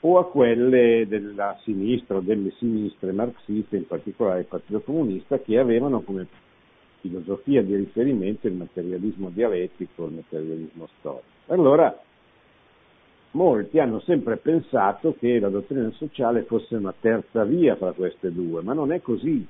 [0.00, 5.58] o a quelle della sinistra o delle sinistre marxiste, in particolare il Partito Comunista, che
[5.58, 6.26] avevano come
[7.00, 11.24] filosofia di riferimento il materialismo dialettico, il materialismo storico.
[11.46, 11.98] Allora
[13.32, 18.62] molti hanno sempre pensato che la dottrina sociale fosse una terza via fra queste due,
[18.62, 19.46] ma non è così.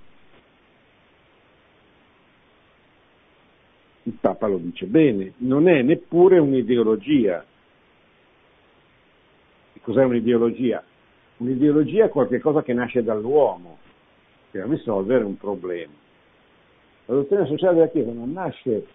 [4.03, 7.45] Il Papa lo dice bene, non è neppure un'ideologia.
[9.83, 10.83] Cos'è un'ideologia?
[11.39, 13.79] Un'ideologia è qualcosa che nasce dall'uomo
[14.51, 15.93] per risolvere un problema.
[17.07, 18.87] La dottrina sociale della Chiesa non nasce,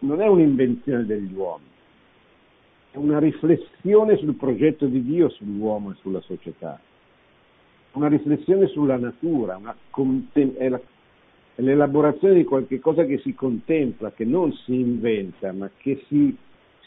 [0.00, 1.73] non è un'invenzione degli uomini
[2.94, 6.80] una riflessione sul progetto di Dio sull'uomo e sulla società,
[7.92, 10.80] una riflessione sulla natura, contem- è, la-
[11.54, 16.36] è, l'elaborazione di qualche cosa che si contempla, che non si inventa, ma che si,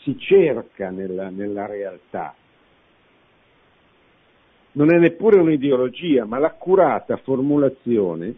[0.04, 2.36] si cerca nella, nella realtà.
[4.78, 8.36] non è neppure un'ideologia, ma l'accurata formulazione,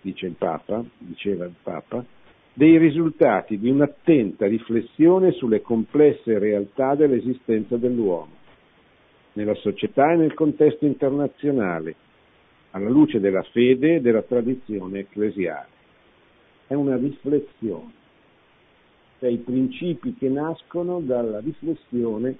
[0.00, 2.04] dice il Papa, diceva il Papa,
[2.56, 8.32] dei risultati di un'attenta riflessione sulle complesse realtà dell'esistenza dell'uomo,
[9.34, 11.94] nella società e nel contesto internazionale,
[12.70, 15.68] alla luce della fede e della tradizione ecclesiale.
[16.66, 17.92] È una riflessione,
[19.18, 22.38] cioè i principi che nascono dalla riflessione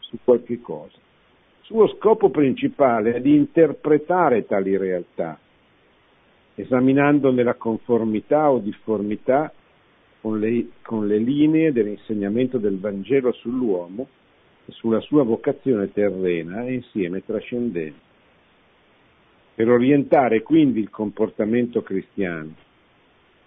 [0.00, 0.98] su qualche cosa.
[1.60, 5.38] Il suo scopo principale è di interpretare tali realtà,
[6.54, 9.52] esaminandone la conformità o difformità
[10.20, 14.08] con le, con le linee dell'insegnamento del Vangelo sull'uomo
[14.66, 18.00] e sulla sua vocazione terrena e insieme trascendente,
[19.54, 22.54] per orientare quindi il comportamento cristiano.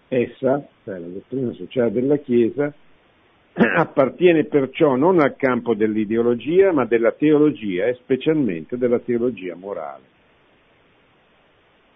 [0.10, 2.72] Essa, cioè la dottrina sociale della Chiesa,
[3.54, 10.04] appartiene perciò non al campo dell'ideologia, ma della teologia e specialmente della teologia morale.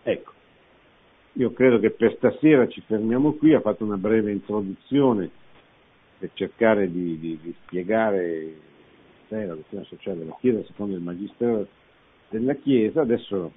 [0.03, 0.31] Ecco,
[1.33, 5.29] io credo che per stasera ci fermiamo qui, ha fatto una breve introduzione
[6.17, 8.69] per cercare di, di, di spiegare
[9.29, 11.65] la dottrina sociale della Chiesa secondo il Magistero
[12.29, 13.51] della Chiesa, adesso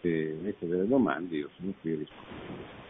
[0.00, 2.87] se avete delle domande io sono qui a rispondere.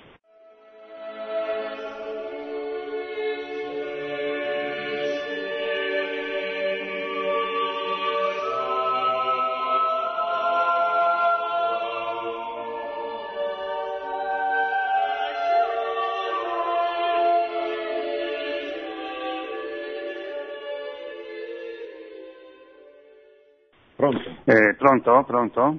[24.48, 25.24] Eh, pronto?
[25.26, 25.78] Pronto?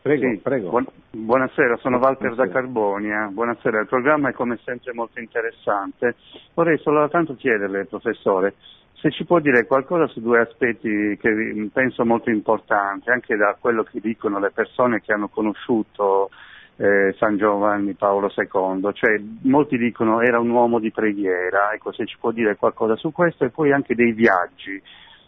[0.00, 0.38] Prego, sì.
[0.38, 0.70] prego.
[0.70, 2.46] Buon, buonasera, sono Walter buonasera.
[2.46, 3.28] da Carbonia.
[3.30, 6.14] Buonasera, il programma è come sempre molto interessante.
[6.54, 8.54] Vorrei soltanto chiederle, professore,
[8.94, 13.82] se ci può dire qualcosa su due aspetti che penso molto importanti, anche da quello
[13.82, 16.30] che dicono le persone che hanno conosciuto
[16.76, 22.06] eh, San Giovanni Paolo II, cioè molti dicono era un uomo di preghiera, ecco se
[22.06, 24.82] ci può dire qualcosa su questo e poi anche dei viaggi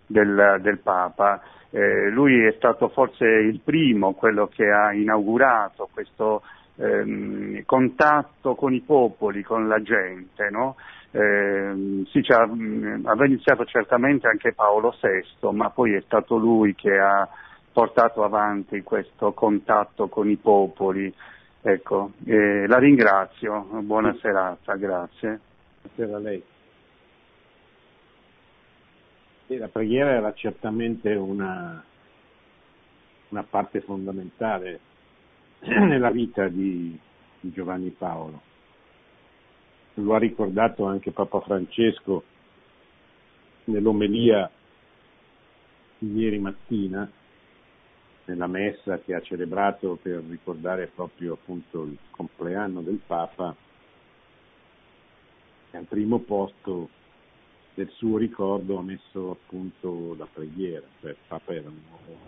[0.06, 1.42] del, del Papa.
[1.70, 6.42] Eh, lui è stato forse il primo, quello che ha inaugurato questo
[6.76, 10.48] ehm, contatto con i popoli, con la gente.
[10.50, 10.76] No?
[11.10, 17.28] Eh, sì, aveva iniziato certamente anche Paolo VI, ma poi è stato lui che ha
[17.72, 21.12] portato avanti questo contatto con i popoli.
[21.62, 25.40] Ecco, eh, la ringrazio, buona serata, grazie.
[25.82, 26.42] Buonasera a lei.
[29.48, 31.82] La preghiera era certamente una,
[33.28, 34.80] una parte fondamentale
[35.60, 36.98] nella vita di,
[37.38, 38.42] di Giovanni Paolo.
[39.94, 42.24] Lo ha ricordato anche Papa Francesco
[43.66, 44.50] nell'omelia
[45.98, 47.08] di ieri mattina,
[48.24, 53.54] nella messa che ha celebrato per ricordare proprio appunto il compleanno del Papa,
[55.70, 56.88] al primo posto
[57.76, 62.18] del suo ricordo ha messo appunto la preghiera, cioè il Papa era un uomo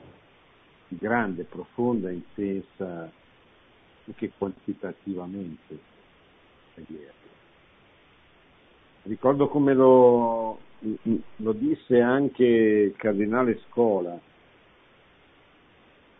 [0.88, 3.10] di grande, profonda, intensa,
[4.06, 5.78] anche quantitativamente
[6.74, 7.12] preghiera.
[9.04, 10.58] Ricordo come lo,
[11.36, 14.20] lo disse anche il cardinale Scola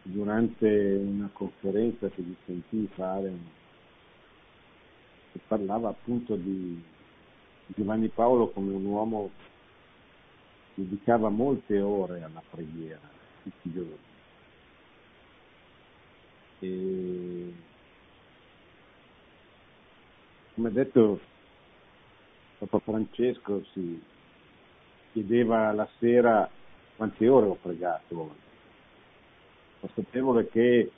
[0.05, 0.67] durante
[1.05, 3.31] una conferenza che gli sentì fare,
[5.33, 6.83] che parlava appunto di
[7.75, 9.31] Giovanni Paolo come un uomo
[10.75, 13.01] dedicava molte ore alla preghiera,
[13.43, 13.99] tutti i giorni.
[16.61, 17.55] E,
[20.55, 21.21] come ha detto
[22.59, 24.03] Papa Francesco, si
[25.13, 26.49] chiedeva la sera
[26.97, 28.35] quante ore ho pregato.
[29.81, 30.91] Consapevole che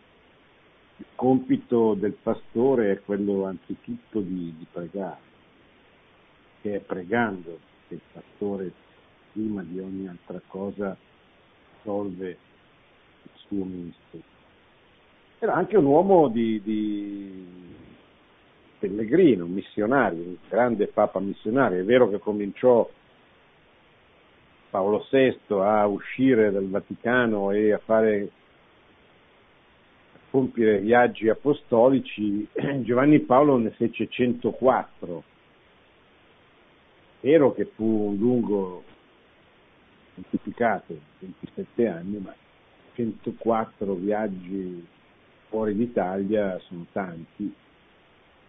[0.97, 5.30] il compito del pastore è quello anzitutto di, di pregare
[6.61, 7.59] che è pregando
[7.89, 8.73] che il pastore
[9.33, 10.97] prima di ogni altra cosa
[11.83, 12.29] solve
[13.23, 14.29] il suo ministero.
[15.39, 17.47] Era anche un uomo di, di
[18.79, 21.81] pellegrino, missionario, un grande papa missionario.
[21.81, 22.89] È vero che cominciò
[24.69, 28.31] Paolo VI a uscire dal Vaticano e a fare
[30.31, 32.47] compiere viaggi apostolici,
[32.83, 35.25] Giovanni Paolo ne fece 104
[37.21, 38.83] Vero che fu un lungo
[40.15, 42.35] pontificato, 27 anni, ma
[42.95, 44.87] 104 viaggi
[45.49, 47.53] fuori d'Italia sono tanti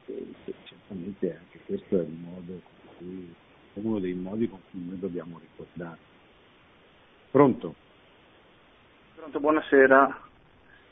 [0.06, 2.06] e certamente anche questo è,
[2.98, 3.34] cui,
[3.74, 5.98] è uno dei modi con cui noi dobbiamo ricordare.
[7.32, 7.76] Pronto?
[9.16, 10.22] Pronto, buonasera.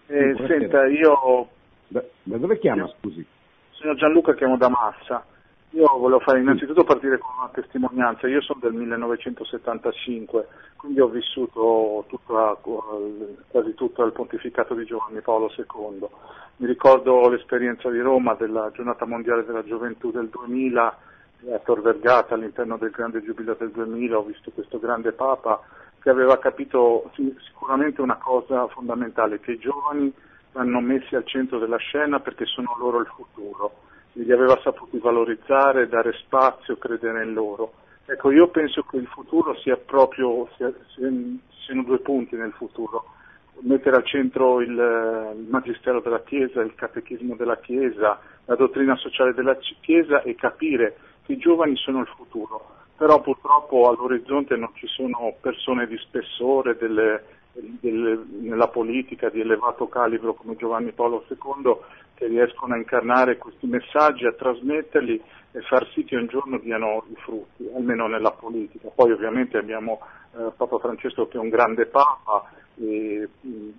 [0.08, 0.60] Eh, buonasera.
[0.60, 1.50] Senta, io...
[1.88, 3.26] Da, da dove chiama, scusi?
[3.72, 5.26] Sono Gianluca, chiamo da Massa.
[5.72, 8.28] Io volevo fare innanzitutto partire con una testimonianza.
[8.28, 15.52] Io sono del 1975, quindi ho vissuto tutta, quasi tutto il pontificato di Giovanni Paolo
[15.56, 16.08] II.
[16.58, 20.98] Mi ricordo l'esperienza di Roma della giornata mondiale della gioventù del 2000
[21.52, 24.18] a Tor Vergata all'interno del grande giubileo del 2000.
[24.18, 25.62] Ho visto questo grande Papa
[26.02, 27.12] che aveva capito
[27.46, 30.12] sicuramente una cosa fondamentale, che i giovani
[30.52, 33.88] vanno messi al centro della scena perché sono loro il futuro
[34.24, 37.74] li aveva saputi valorizzare, dare spazio, credere in loro.
[38.06, 43.06] Ecco, io penso che il futuro sia proprio, sia, siano due punti nel futuro,
[43.62, 49.34] mettere al centro il, il magistero della Chiesa, il catechismo della Chiesa, la dottrina sociale
[49.34, 52.78] della Chiesa e capire che i giovani sono il futuro.
[52.98, 59.88] Però purtroppo all'orizzonte non ci sono persone di spessore delle, delle, nella politica di elevato
[59.88, 61.76] calibro come Giovanni Paolo II
[62.20, 67.06] che riescono a incarnare questi messaggi, a trasmetterli e far sì che un giorno diano
[67.10, 68.90] i frutti, almeno nella politica.
[68.94, 70.02] Poi ovviamente abbiamo
[70.36, 73.70] eh, Papa Francesco che è un grande Papa e mh,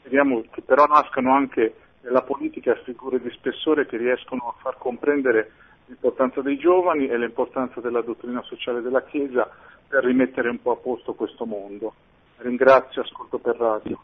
[0.00, 5.52] speriamo che però nascano anche nella politica figure di spessore che riescono a far comprendere
[5.86, 9.48] l'importanza dei giovani e l'importanza della dottrina sociale della Chiesa
[9.86, 11.94] per rimettere un po' a posto questo mondo.
[12.38, 13.98] Ringrazio, ascolto per radio.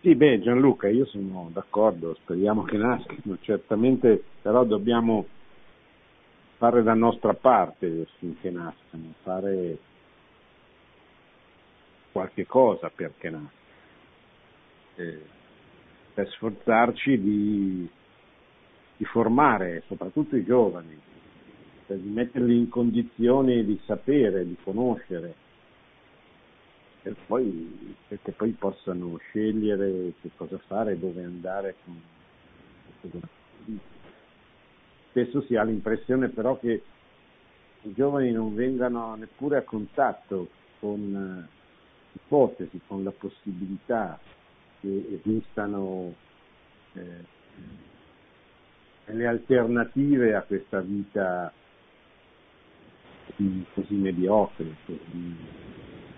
[0.00, 5.26] Sì, beh Gianluca, io sono d'accordo, speriamo che nascano, certamente però dobbiamo
[6.56, 9.78] fare la nostra parte affinché nascano, fare
[12.12, 13.50] qualche cosa perché nascano,
[14.94, 15.22] eh,
[16.14, 17.88] per sforzarci di,
[18.98, 20.96] di formare soprattutto i giovani,
[21.86, 25.34] per metterli in condizioni di sapere, di conoscere,
[27.08, 31.74] per poi, perché poi possano scegliere che cosa fare, dove andare.
[35.08, 36.82] Spesso si ha l'impressione però che
[37.82, 40.50] i giovani non vengano neppure a contatto
[40.80, 41.48] con eh,
[42.12, 44.18] ipotesi, con la possibilità
[44.80, 46.14] che esistano
[46.92, 47.24] eh,
[49.06, 51.50] le alternative a questa vita
[53.24, 55.36] così, così mediocre, così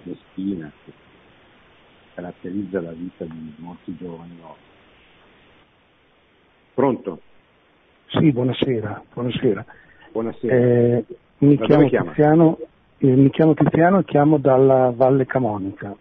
[0.04, 0.92] meschina che
[2.14, 4.68] caratterizza la vita di molti giovani oggi.
[6.74, 7.20] Pronto?
[8.06, 9.02] Sì, buonasera.
[9.12, 9.64] buonasera.
[10.12, 10.54] buonasera.
[10.54, 11.04] Eh,
[11.38, 12.58] mi, chiamo Tiziano,
[12.98, 15.94] eh, mi, chiamo Tiziano, e chiamo dalla Valle Camonica,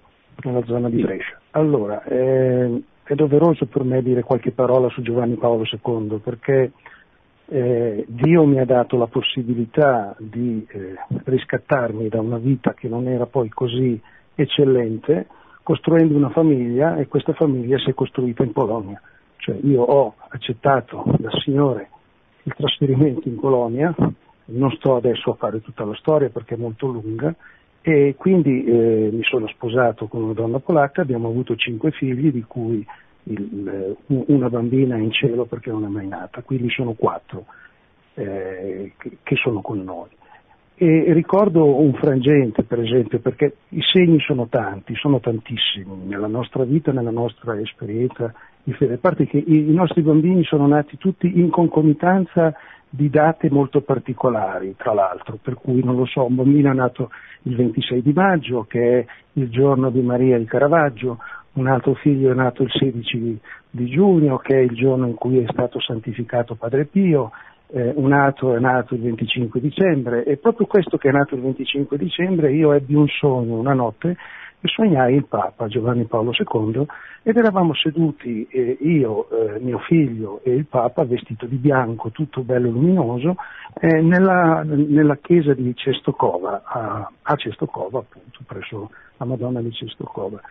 [0.44, 1.04] nella zona di sì.
[1.04, 1.40] Brescia.
[1.52, 6.72] Allora, eh, è doveroso per me dire qualche parola su Giovanni Paolo II perché
[7.50, 13.08] eh, Dio mi ha dato la possibilità di eh, riscattarmi da una vita che non
[13.08, 14.00] era poi così
[14.36, 15.28] eccellente,
[15.64, 19.02] costruendo una famiglia e questa famiglia si è costruita in Polonia.
[19.38, 21.90] Cioè io ho accettato dal Signore
[22.44, 23.94] il trasferimento in Polonia,
[24.46, 27.34] non sto adesso a fare tutta la storia perché è molto lunga,
[27.82, 32.44] e quindi eh, mi sono sposato con una donna polacca, abbiamo avuto cinque figli, di
[32.44, 32.86] cui
[33.30, 37.46] il, una bambina in cielo perché non è mai nata, quindi sono quattro
[38.16, 40.10] eh, che, che sono con noi.
[40.82, 46.64] E ricordo un frangente, per esempio, perché i segni sono tanti, sono tantissimi nella nostra
[46.64, 48.94] vita, nella nostra esperienza di fede.
[48.94, 52.56] A parte che i, i nostri bambini sono nati tutti in concomitanza
[52.90, 57.12] di date molto particolari, tra l'altro, per cui non lo so, un bambino è nato
[57.44, 61.20] il 26 di maggio, che è il giorno di Maria di Caravaggio,
[61.54, 63.40] un altro figlio è nato il 16
[63.72, 67.32] di giugno, che è il giorno in cui è stato santificato Padre Pio,
[67.72, 71.42] eh, un altro è nato il 25 dicembre e proprio questo che è nato il
[71.42, 74.18] 25 dicembre io ebbi un sogno una notte
[74.62, 76.86] e sognai il Papa Giovanni Paolo II
[77.24, 82.42] ed eravamo seduti eh, io, eh, mio figlio e il Papa vestito di bianco, tutto
[82.42, 83.36] bello luminoso,
[83.80, 90.42] eh, nella, nella, chiesa di Cestocova, a, a Cestocova appunto, presso la Madonna di Cestocova.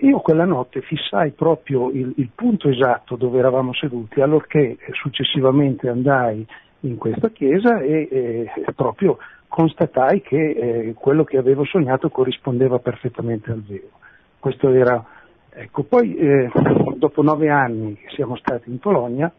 [0.00, 6.46] Io quella notte fissai proprio il, il, punto esatto dove eravamo seduti, allorché successivamente andai
[6.80, 9.18] in questa chiesa e, e proprio
[9.48, 13.90] constatai che eh, quello che avevo sognato corrispondeva perfettamente al vero.
[14.38, 15.02] Questo era,
[15.50, 16.50] ecco, poi eh,
[16.96, 19.32] dopo nove anni che siamo stati in Polonia,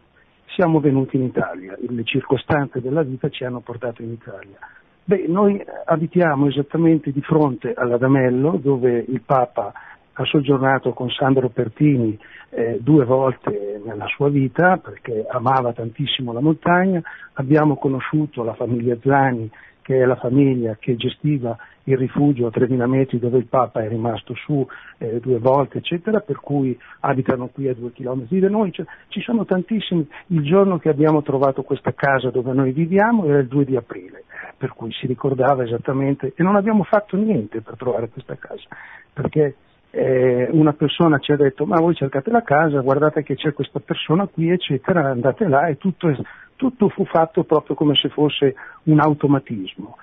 [0.55, 4.57] siamo venuti in Italia, le circostanze della vita ci hanno portato in Italia.
[5.03, 9.71] Beh, noi abitiamo esattamente di fronte all'Adamello, dove il Papa
[10.19, 12.17] ha soggiornato con Sandro Pertini
[12.49, 17.01] eh, due volte nella sua vita perché amava tantissimo la montagna,
[17.33, 19.49] abbiamo conosciuto la famiglia Zani
[19.81, 23.87] che è la famiglia che gestiva il rifugio a 3.000 metri dove il Papa è
[23.87, 28.73] rimasto su eh, due volte, eccetera, per cui abitano qui a due chilometri da noi.
[28.73, 30.05] Cioè, ci sono tantissimi.
[30.27, 34.25] Il giorno che abbiamo trovato questa casa dove noi viviamo era il 2 di aprile,
[34.57, 38.67] per cui si ricordava esattamente e non abbiamo fatto niente per trovare questa casa,
[39.13, 39.55] perché
[39.91, 43.79] eh, una persona ci ha detto ma voi cercate la casa, guardate che c'è questa
[43.79, 46.13] persona qui, eccetera, andate là e tutto,
[46.55, 49.97] tutto fu fatto proprio come se fosse un automatismo.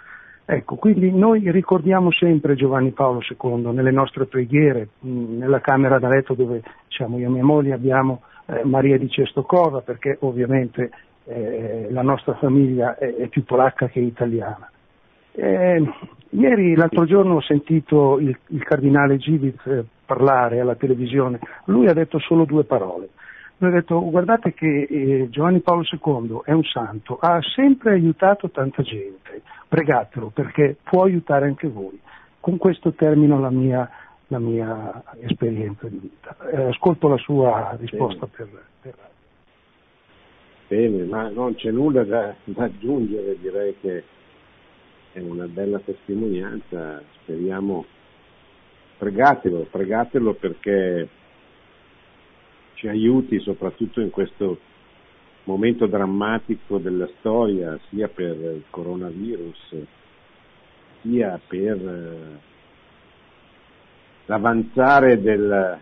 [0.46, 6.34] Ecco, quindi noi ricordiamo sempre Giovanni Paolo II nelle nostre preghiere, nella camera da letto
[6.34, 10.90] dove diciamo, io e mia moglie abbiamo eh, Maria di Cestocova, perché ovviamente
[11.24, 14.70] eh, la nostra famiglia è, è, più polacca che italiana.
[15.32, 15.82] Eh,
[16.34, 21.92] ieri, l'altro giorno, ho sentito il, il cardinale Giviz eh, parlare alla televisione, lui ha
[21.92, 23.10] detto solo due parole.
[23.58, 28.50] Lui ha detto guardate che eh, Giovanni Paolo II è un santo, ha sempre aiutato
[28.50, 31.98] tanta gente, pregatelo perché può aiutare anche voi.
[32.40, 33.88] Con questo termino la mia,
[34.26, 36.36] la mia esperienza di vita.
[36.50, 38.48] Eh, ascolto la sua risposta per,
[38.82, 38.94] per
[40.66, 44.02] Bene, ma non c'è nulla da, da aggiungere, direi che
[45.14, 47.86] è una bella testimonianza, speriamo,
[48.98, 51.08] pregatelo, pregatelo perché
[52.74, 54.58] ci aiuti soprattutto in questo
[55.44, 59.76] momento drammatico della storia, sia per il coronavirus,
[61.02, 62.40] sia per eh,
[64.26, 65.78] l'avanzare del,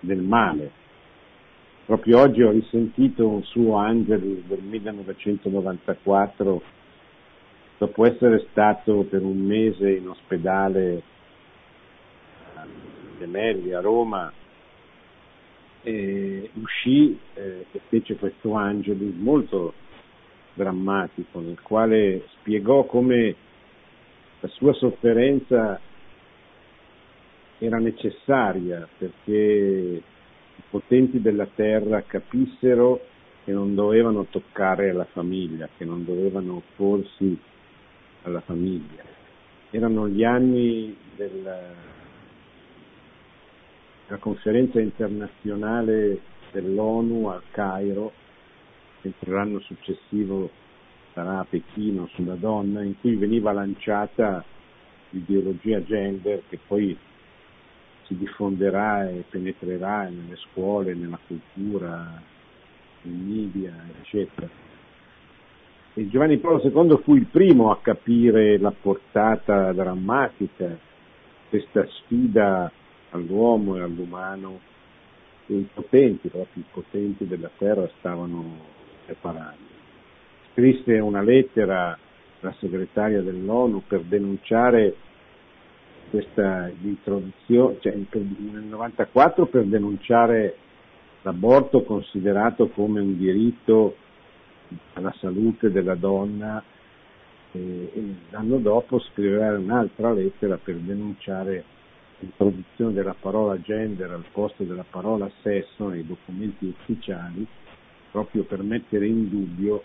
[0.00, 0.72] del male.
[1.84, 6.77] Proprio oggi ho risentito un suo Angeli del 1994
[7.78, 11.02] dopo essere stato per un mese in ospedale
[12.54, 12.66] a
[13.18, 14.32] Gemelli, a Roma,
[15.82, 19.72] e uscì eh, e fece questo Angeli molto
[20.54, 23.34] drammatico nel quale spiegò come
[24.40, 25.80] la sua sofferenza
[27.58, 33.00] era necessaria perché i potenti della terra capissero
[33.44, 37.38] che non dovevano toccare la famiglia, che non dovevano opporsi
[38.22, 39.02] alla famiglia.
[39.70, 41.60] Erano gli anni della,
[44.06, 46.20] della conferenza internazionale
[46.52, 48.12] dell'ONU al Cairo,
[49.02, 50.50] mentre l'anno successivo
[51.12, 54.44] sarà a Pechino sulla donna, in cui veniva lanciata
[55.10, 56.96] l'ideologia gender che poi
[58.04, 62.20] si diffonderà e penetrerà nelle scuole, nella cultura,
[63.02, 64.67] in media, eccetera.
[65.94, 70.78] E Giovanni Paolo II fu il primo a capire la portata drammatica,
[71.48, 72.70] questa sfida
[73.10, 74.60] all'uomo e all'umano
[75.46, 78.44] che i potenti, proprio i potenti della terra stavano
[79.06, 79.76] preparando.
[80.52, 81.98] Scrisse una lettera
[82.40, 84.94] alla segretaria dell'ONU per denunciare
[86.10, 90.56] questa introduzione, cioè nel 94 per denunciare
[91.22, 93.96] l'aborto considerato come un diritto
[94.94, 96.62] alla salute della donna
[97.52, 101.64] e, e l'anno dopo scriverà un'altra lettera per denunciare
[102.20, 107.46] l'introduzione della parola gender al posto della parola sesso nei documenti ufficiali
[108.10, 109.82] proprio per mettere in dubbio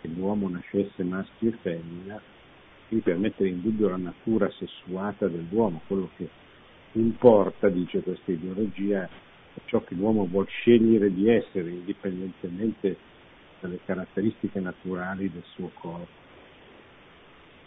[0.00, 2.20] che l'uomo nascesse maschio e femmina
[2.88, 6.28] e per mettere in dubbio la natura sessuata dell'uomo, quello che
[6.92, 12.96] importa, dice questa ideologia, è ciò che l'uomo vuole scegliere di essere indipendentemente
[13.62, 16.20] dalle caratteristiche naturali del suo corpo.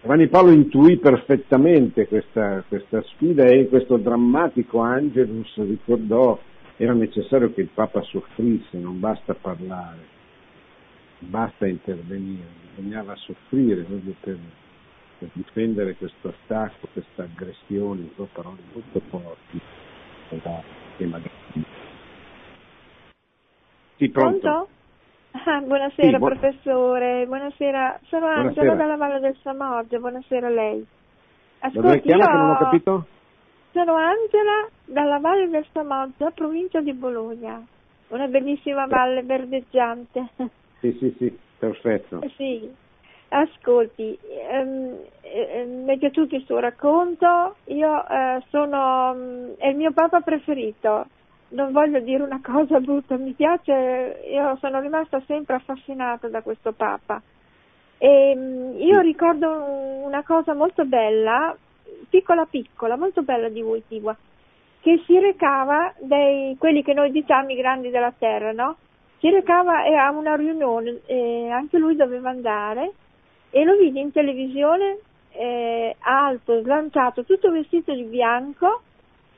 [0.02, 6.40] Giovanni Paolo intuì perfettamente questa, questa sfida e in questo drammatico Angelus ricordò
[6.78, 10.06] era necessario che il Papa soffrisse, non basta parlare,
[11.20, 14.38] basta intervenire, bisognava soffrire proprio per,
[15.20, 19.60] per difendere questo attacco, questa aggressione, sono parole molto forti
[20.44, 20.62] da
[20.98, 21.20] tema
[23.96, 24.40] Sì, pronto?
[24.40, 24.70] pronto?
[25.44, 28.00] Ah, buonasera sì, bu- professore, buonasera.
[28.04, 28.76] Sono Angela buonasera.
[28.76, 30.86] dalla Valle del Samoggia, buonasera a lei.
[31.60, 32.18] Ascolti, io...
[33.74, 37.62] Sono Angela dalla Valle del Samoggia, provincia di Bologna.
[38.08, 40.30] Una bellissima valle verdeggiante.
[40.80, 42.22] Sì, sì, sì, perfetto.
[42.38, 42.74] Sì,
[43.30, 44.18] ascolti,
[44.50, 49.92] ehm, ehm, mi è piaciuto il suo racconto, io eh, sono, mm, è il mio
[49.92, 51.08] papa preferito,
[51.50, 56.72] non voglio dire una cosa brutta, mi piace, io sono rimasta sempre affascinata da questo
[56.72, 57.22] Papa.
[57.98, 59.50] E mm, io ricordo
[60.04, 61.56] una cosa molto bella,
[62.10, 64.16] piccola piccola, molto bella di Wojtyła,
[64.82, 68.78] che si recava dei, quelli che noi diciamo i grandi della terra, no?
[69.20, 72.92] Si recava a una riunione, e anche lui doveva andare,
[73.50, 75.00] e lo vidi in televisione
[75.32, 78.82] eh, alto, slanciato, tutto vestito di bianco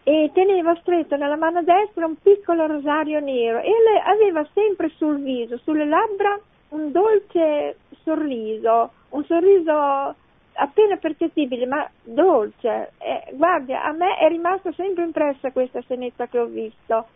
[0.07, 3.73] e teneva stretto nella mano destra un piccolo rosario nero e
[4.05, 6.39] aveva sempre sul viso, sulle labbra,
[6.69, 10.15] un dolce sorriso, un sorriso
[10.53, 12.93] appena percettibile ma dolce.
[12.99, 17.07] Eh, guarda, a me è rimasta sempre impressa questa scenetta che ho visto.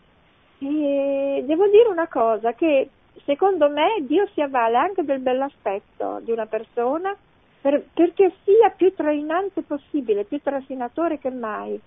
[0.59, 2.89] E devo dire una cosa, che
[3.23, 7.15] secondo me Dio si avvale anche del bell'aspetto di una persona
[7.61, 11.81] per, perché sia più trainante possibile, più trascinatore che mai.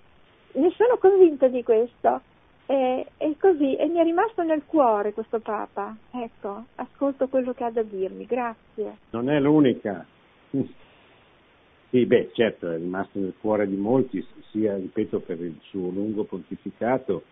[0.54, 2.20] Ne sono convinta di questo.
[2.66, 5.94] E, e, così, e mi è rimasto nel cuore questo Papa.
[6.10, 8.98] Ecco, ascolto quello che ha da dirmi, grazie.
[9.10, 10.06] Non è l'unica.
[11.90, 16.24] Sì, beh, certo, è rimasto nel cuore di molti, sia, ripeto, per il suo lungo
[16.24, 17.22] pontificato,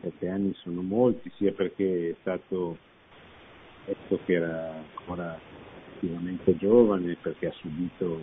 [0.00, 2.78] sette anni sono molti, sia perché è stato
[3.84, 5.38] detto che era ancora
[6.00, 8.20] relativamente giovane, perché ha subito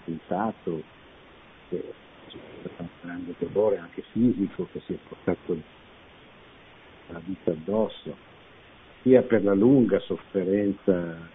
[0.00, 0.82] attentato,
[1.68, 1.94] che
[2.28, 5.56] c'è stato un grande dolore anche fisico che si è portato
[7.08, 8.16] la vita addosso,
[9.02, 11.28] sia per la lunga sofferenza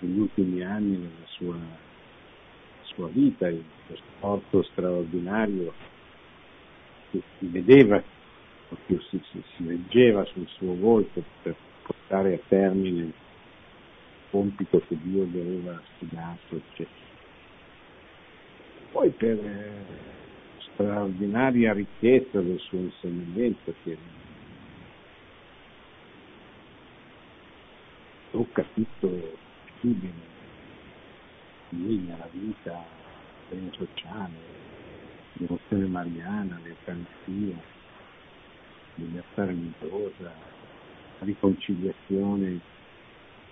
[0.00, 1.56] negli ultimi anni nella sua,
[2.82, 3.50] sua vita,
[3.86, 5.72] questo porto straordinario
[7.10, 8.02] che si vedeva,
[8.68, 13.12] proprio si, si, si leggeva sul suo volto per portare a termine il
[14.30, 17.07] compito che Dio gli aveva affidato, eccetera.
[18.98, 19.70] Poi per eh,
[20.72, 23.96] straordinaria ricchezza del suo insegnamento che
[28.32, 29.38] tocca tutto
[31.68, 32.84] linea la vita
[33.70, 34.34] sociale,
[35.34, 37.56] devozione mariana, l'Eucaristia,
[38.96, 40.32] libertà religiosa,
[41.20, 42.58] riconciliazione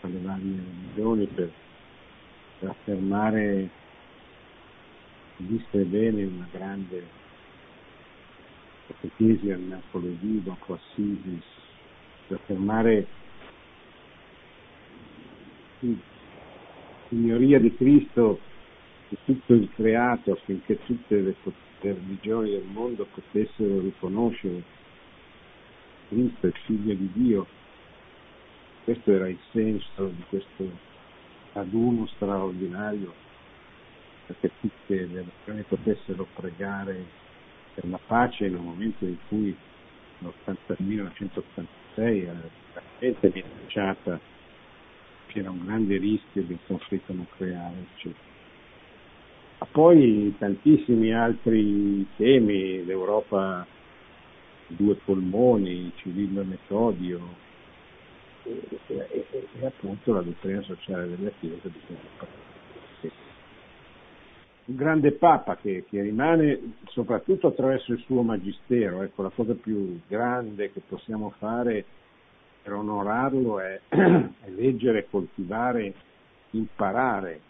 [0.01, 1.53] tra le varie religioni per,
[2.59, 3.85] per affermare
[5.45, 7.07] vista bene una grande
[8.87, 11.43] catechesi al Napoli vivo, Assisi,
[12.27, 13.07] per affermare
[17.09, 18.41] signoria di Cristo
[19.09, 21.35] su tutto il creato affinché tutte le,
[21.81, 24.63] religioni del mondo potessero riconoscere
[26.09, 27.47] Cristo, il figlio di Dio.
[28.85, 30.71] Questo era il senso di questo
[31.53, 33.26] raduno straordinario
[34.27, 37.05] perché tutte le nazioni potessero pregare
[37.75, 39.57] per la pace in un momento in cui
[40.19, 40.33] nel
[40.79, 42.41] 1986 era
[42.75, 44.21] veramente minacciata
[45.37, 48.35] c'era un grande rischio di conflitto nucleare, eccetera.
[49.59, 53.67] Ma poi tantissimi altri temi, l'Europa
[54.69, 57.21] due polmoni, Cirillo e Metodio,
[58.45, 61.81] e, e, e, appunto la dottrina sociale della Chiesa di
[64.67, 70.01] un grande Papa che, che, rimane soprattutto attraverso il suo magistero, ecco la cosa più
[70.09, 71.85] grande che possiamo fare
[72.63, 75.95] per onorarlo è, è leggere, coltivare,
[76.51, 77.41] imparare,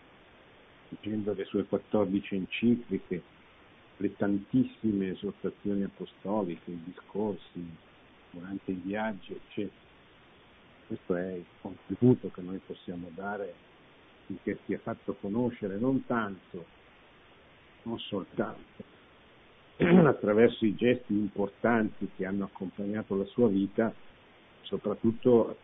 [0.91, 3.23] leggendo le sue 14 encicliche,
[3.97, 7.67] le tantissime esortazioni apostoliche, i discorsi
[8.31, 9.85] durante i viaggi, eccetera.
[10.87, 13.55] Questo è il contributo che noi possiamo dare
[14.27, 16.76] finché sia fatto conoscere non tanto,
[17.87, 18.85] non soltanto
[19.79, 23.93] attraverso i gesti importanti che hanno accompagnato la sua vita,
[24.63, 25.57] soprattutto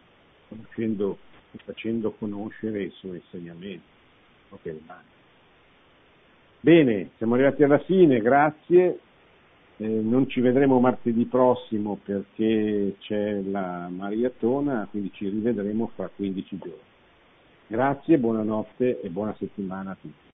[0.48, 3.90] e facendo conoscere i suoi insegnamenti.
[6.60, 9.00] Bene, siamo arrivati alla fine, grazie.
[9.78, 16.58] Eh, non ci vedremo martedì prossimo perché c'è la maratona, quindi ci rivedremo fra 15
[16.58, 16.90] giorni.
[17.66, 20.31] Grazie, buonanotte e buona settimana a tutti.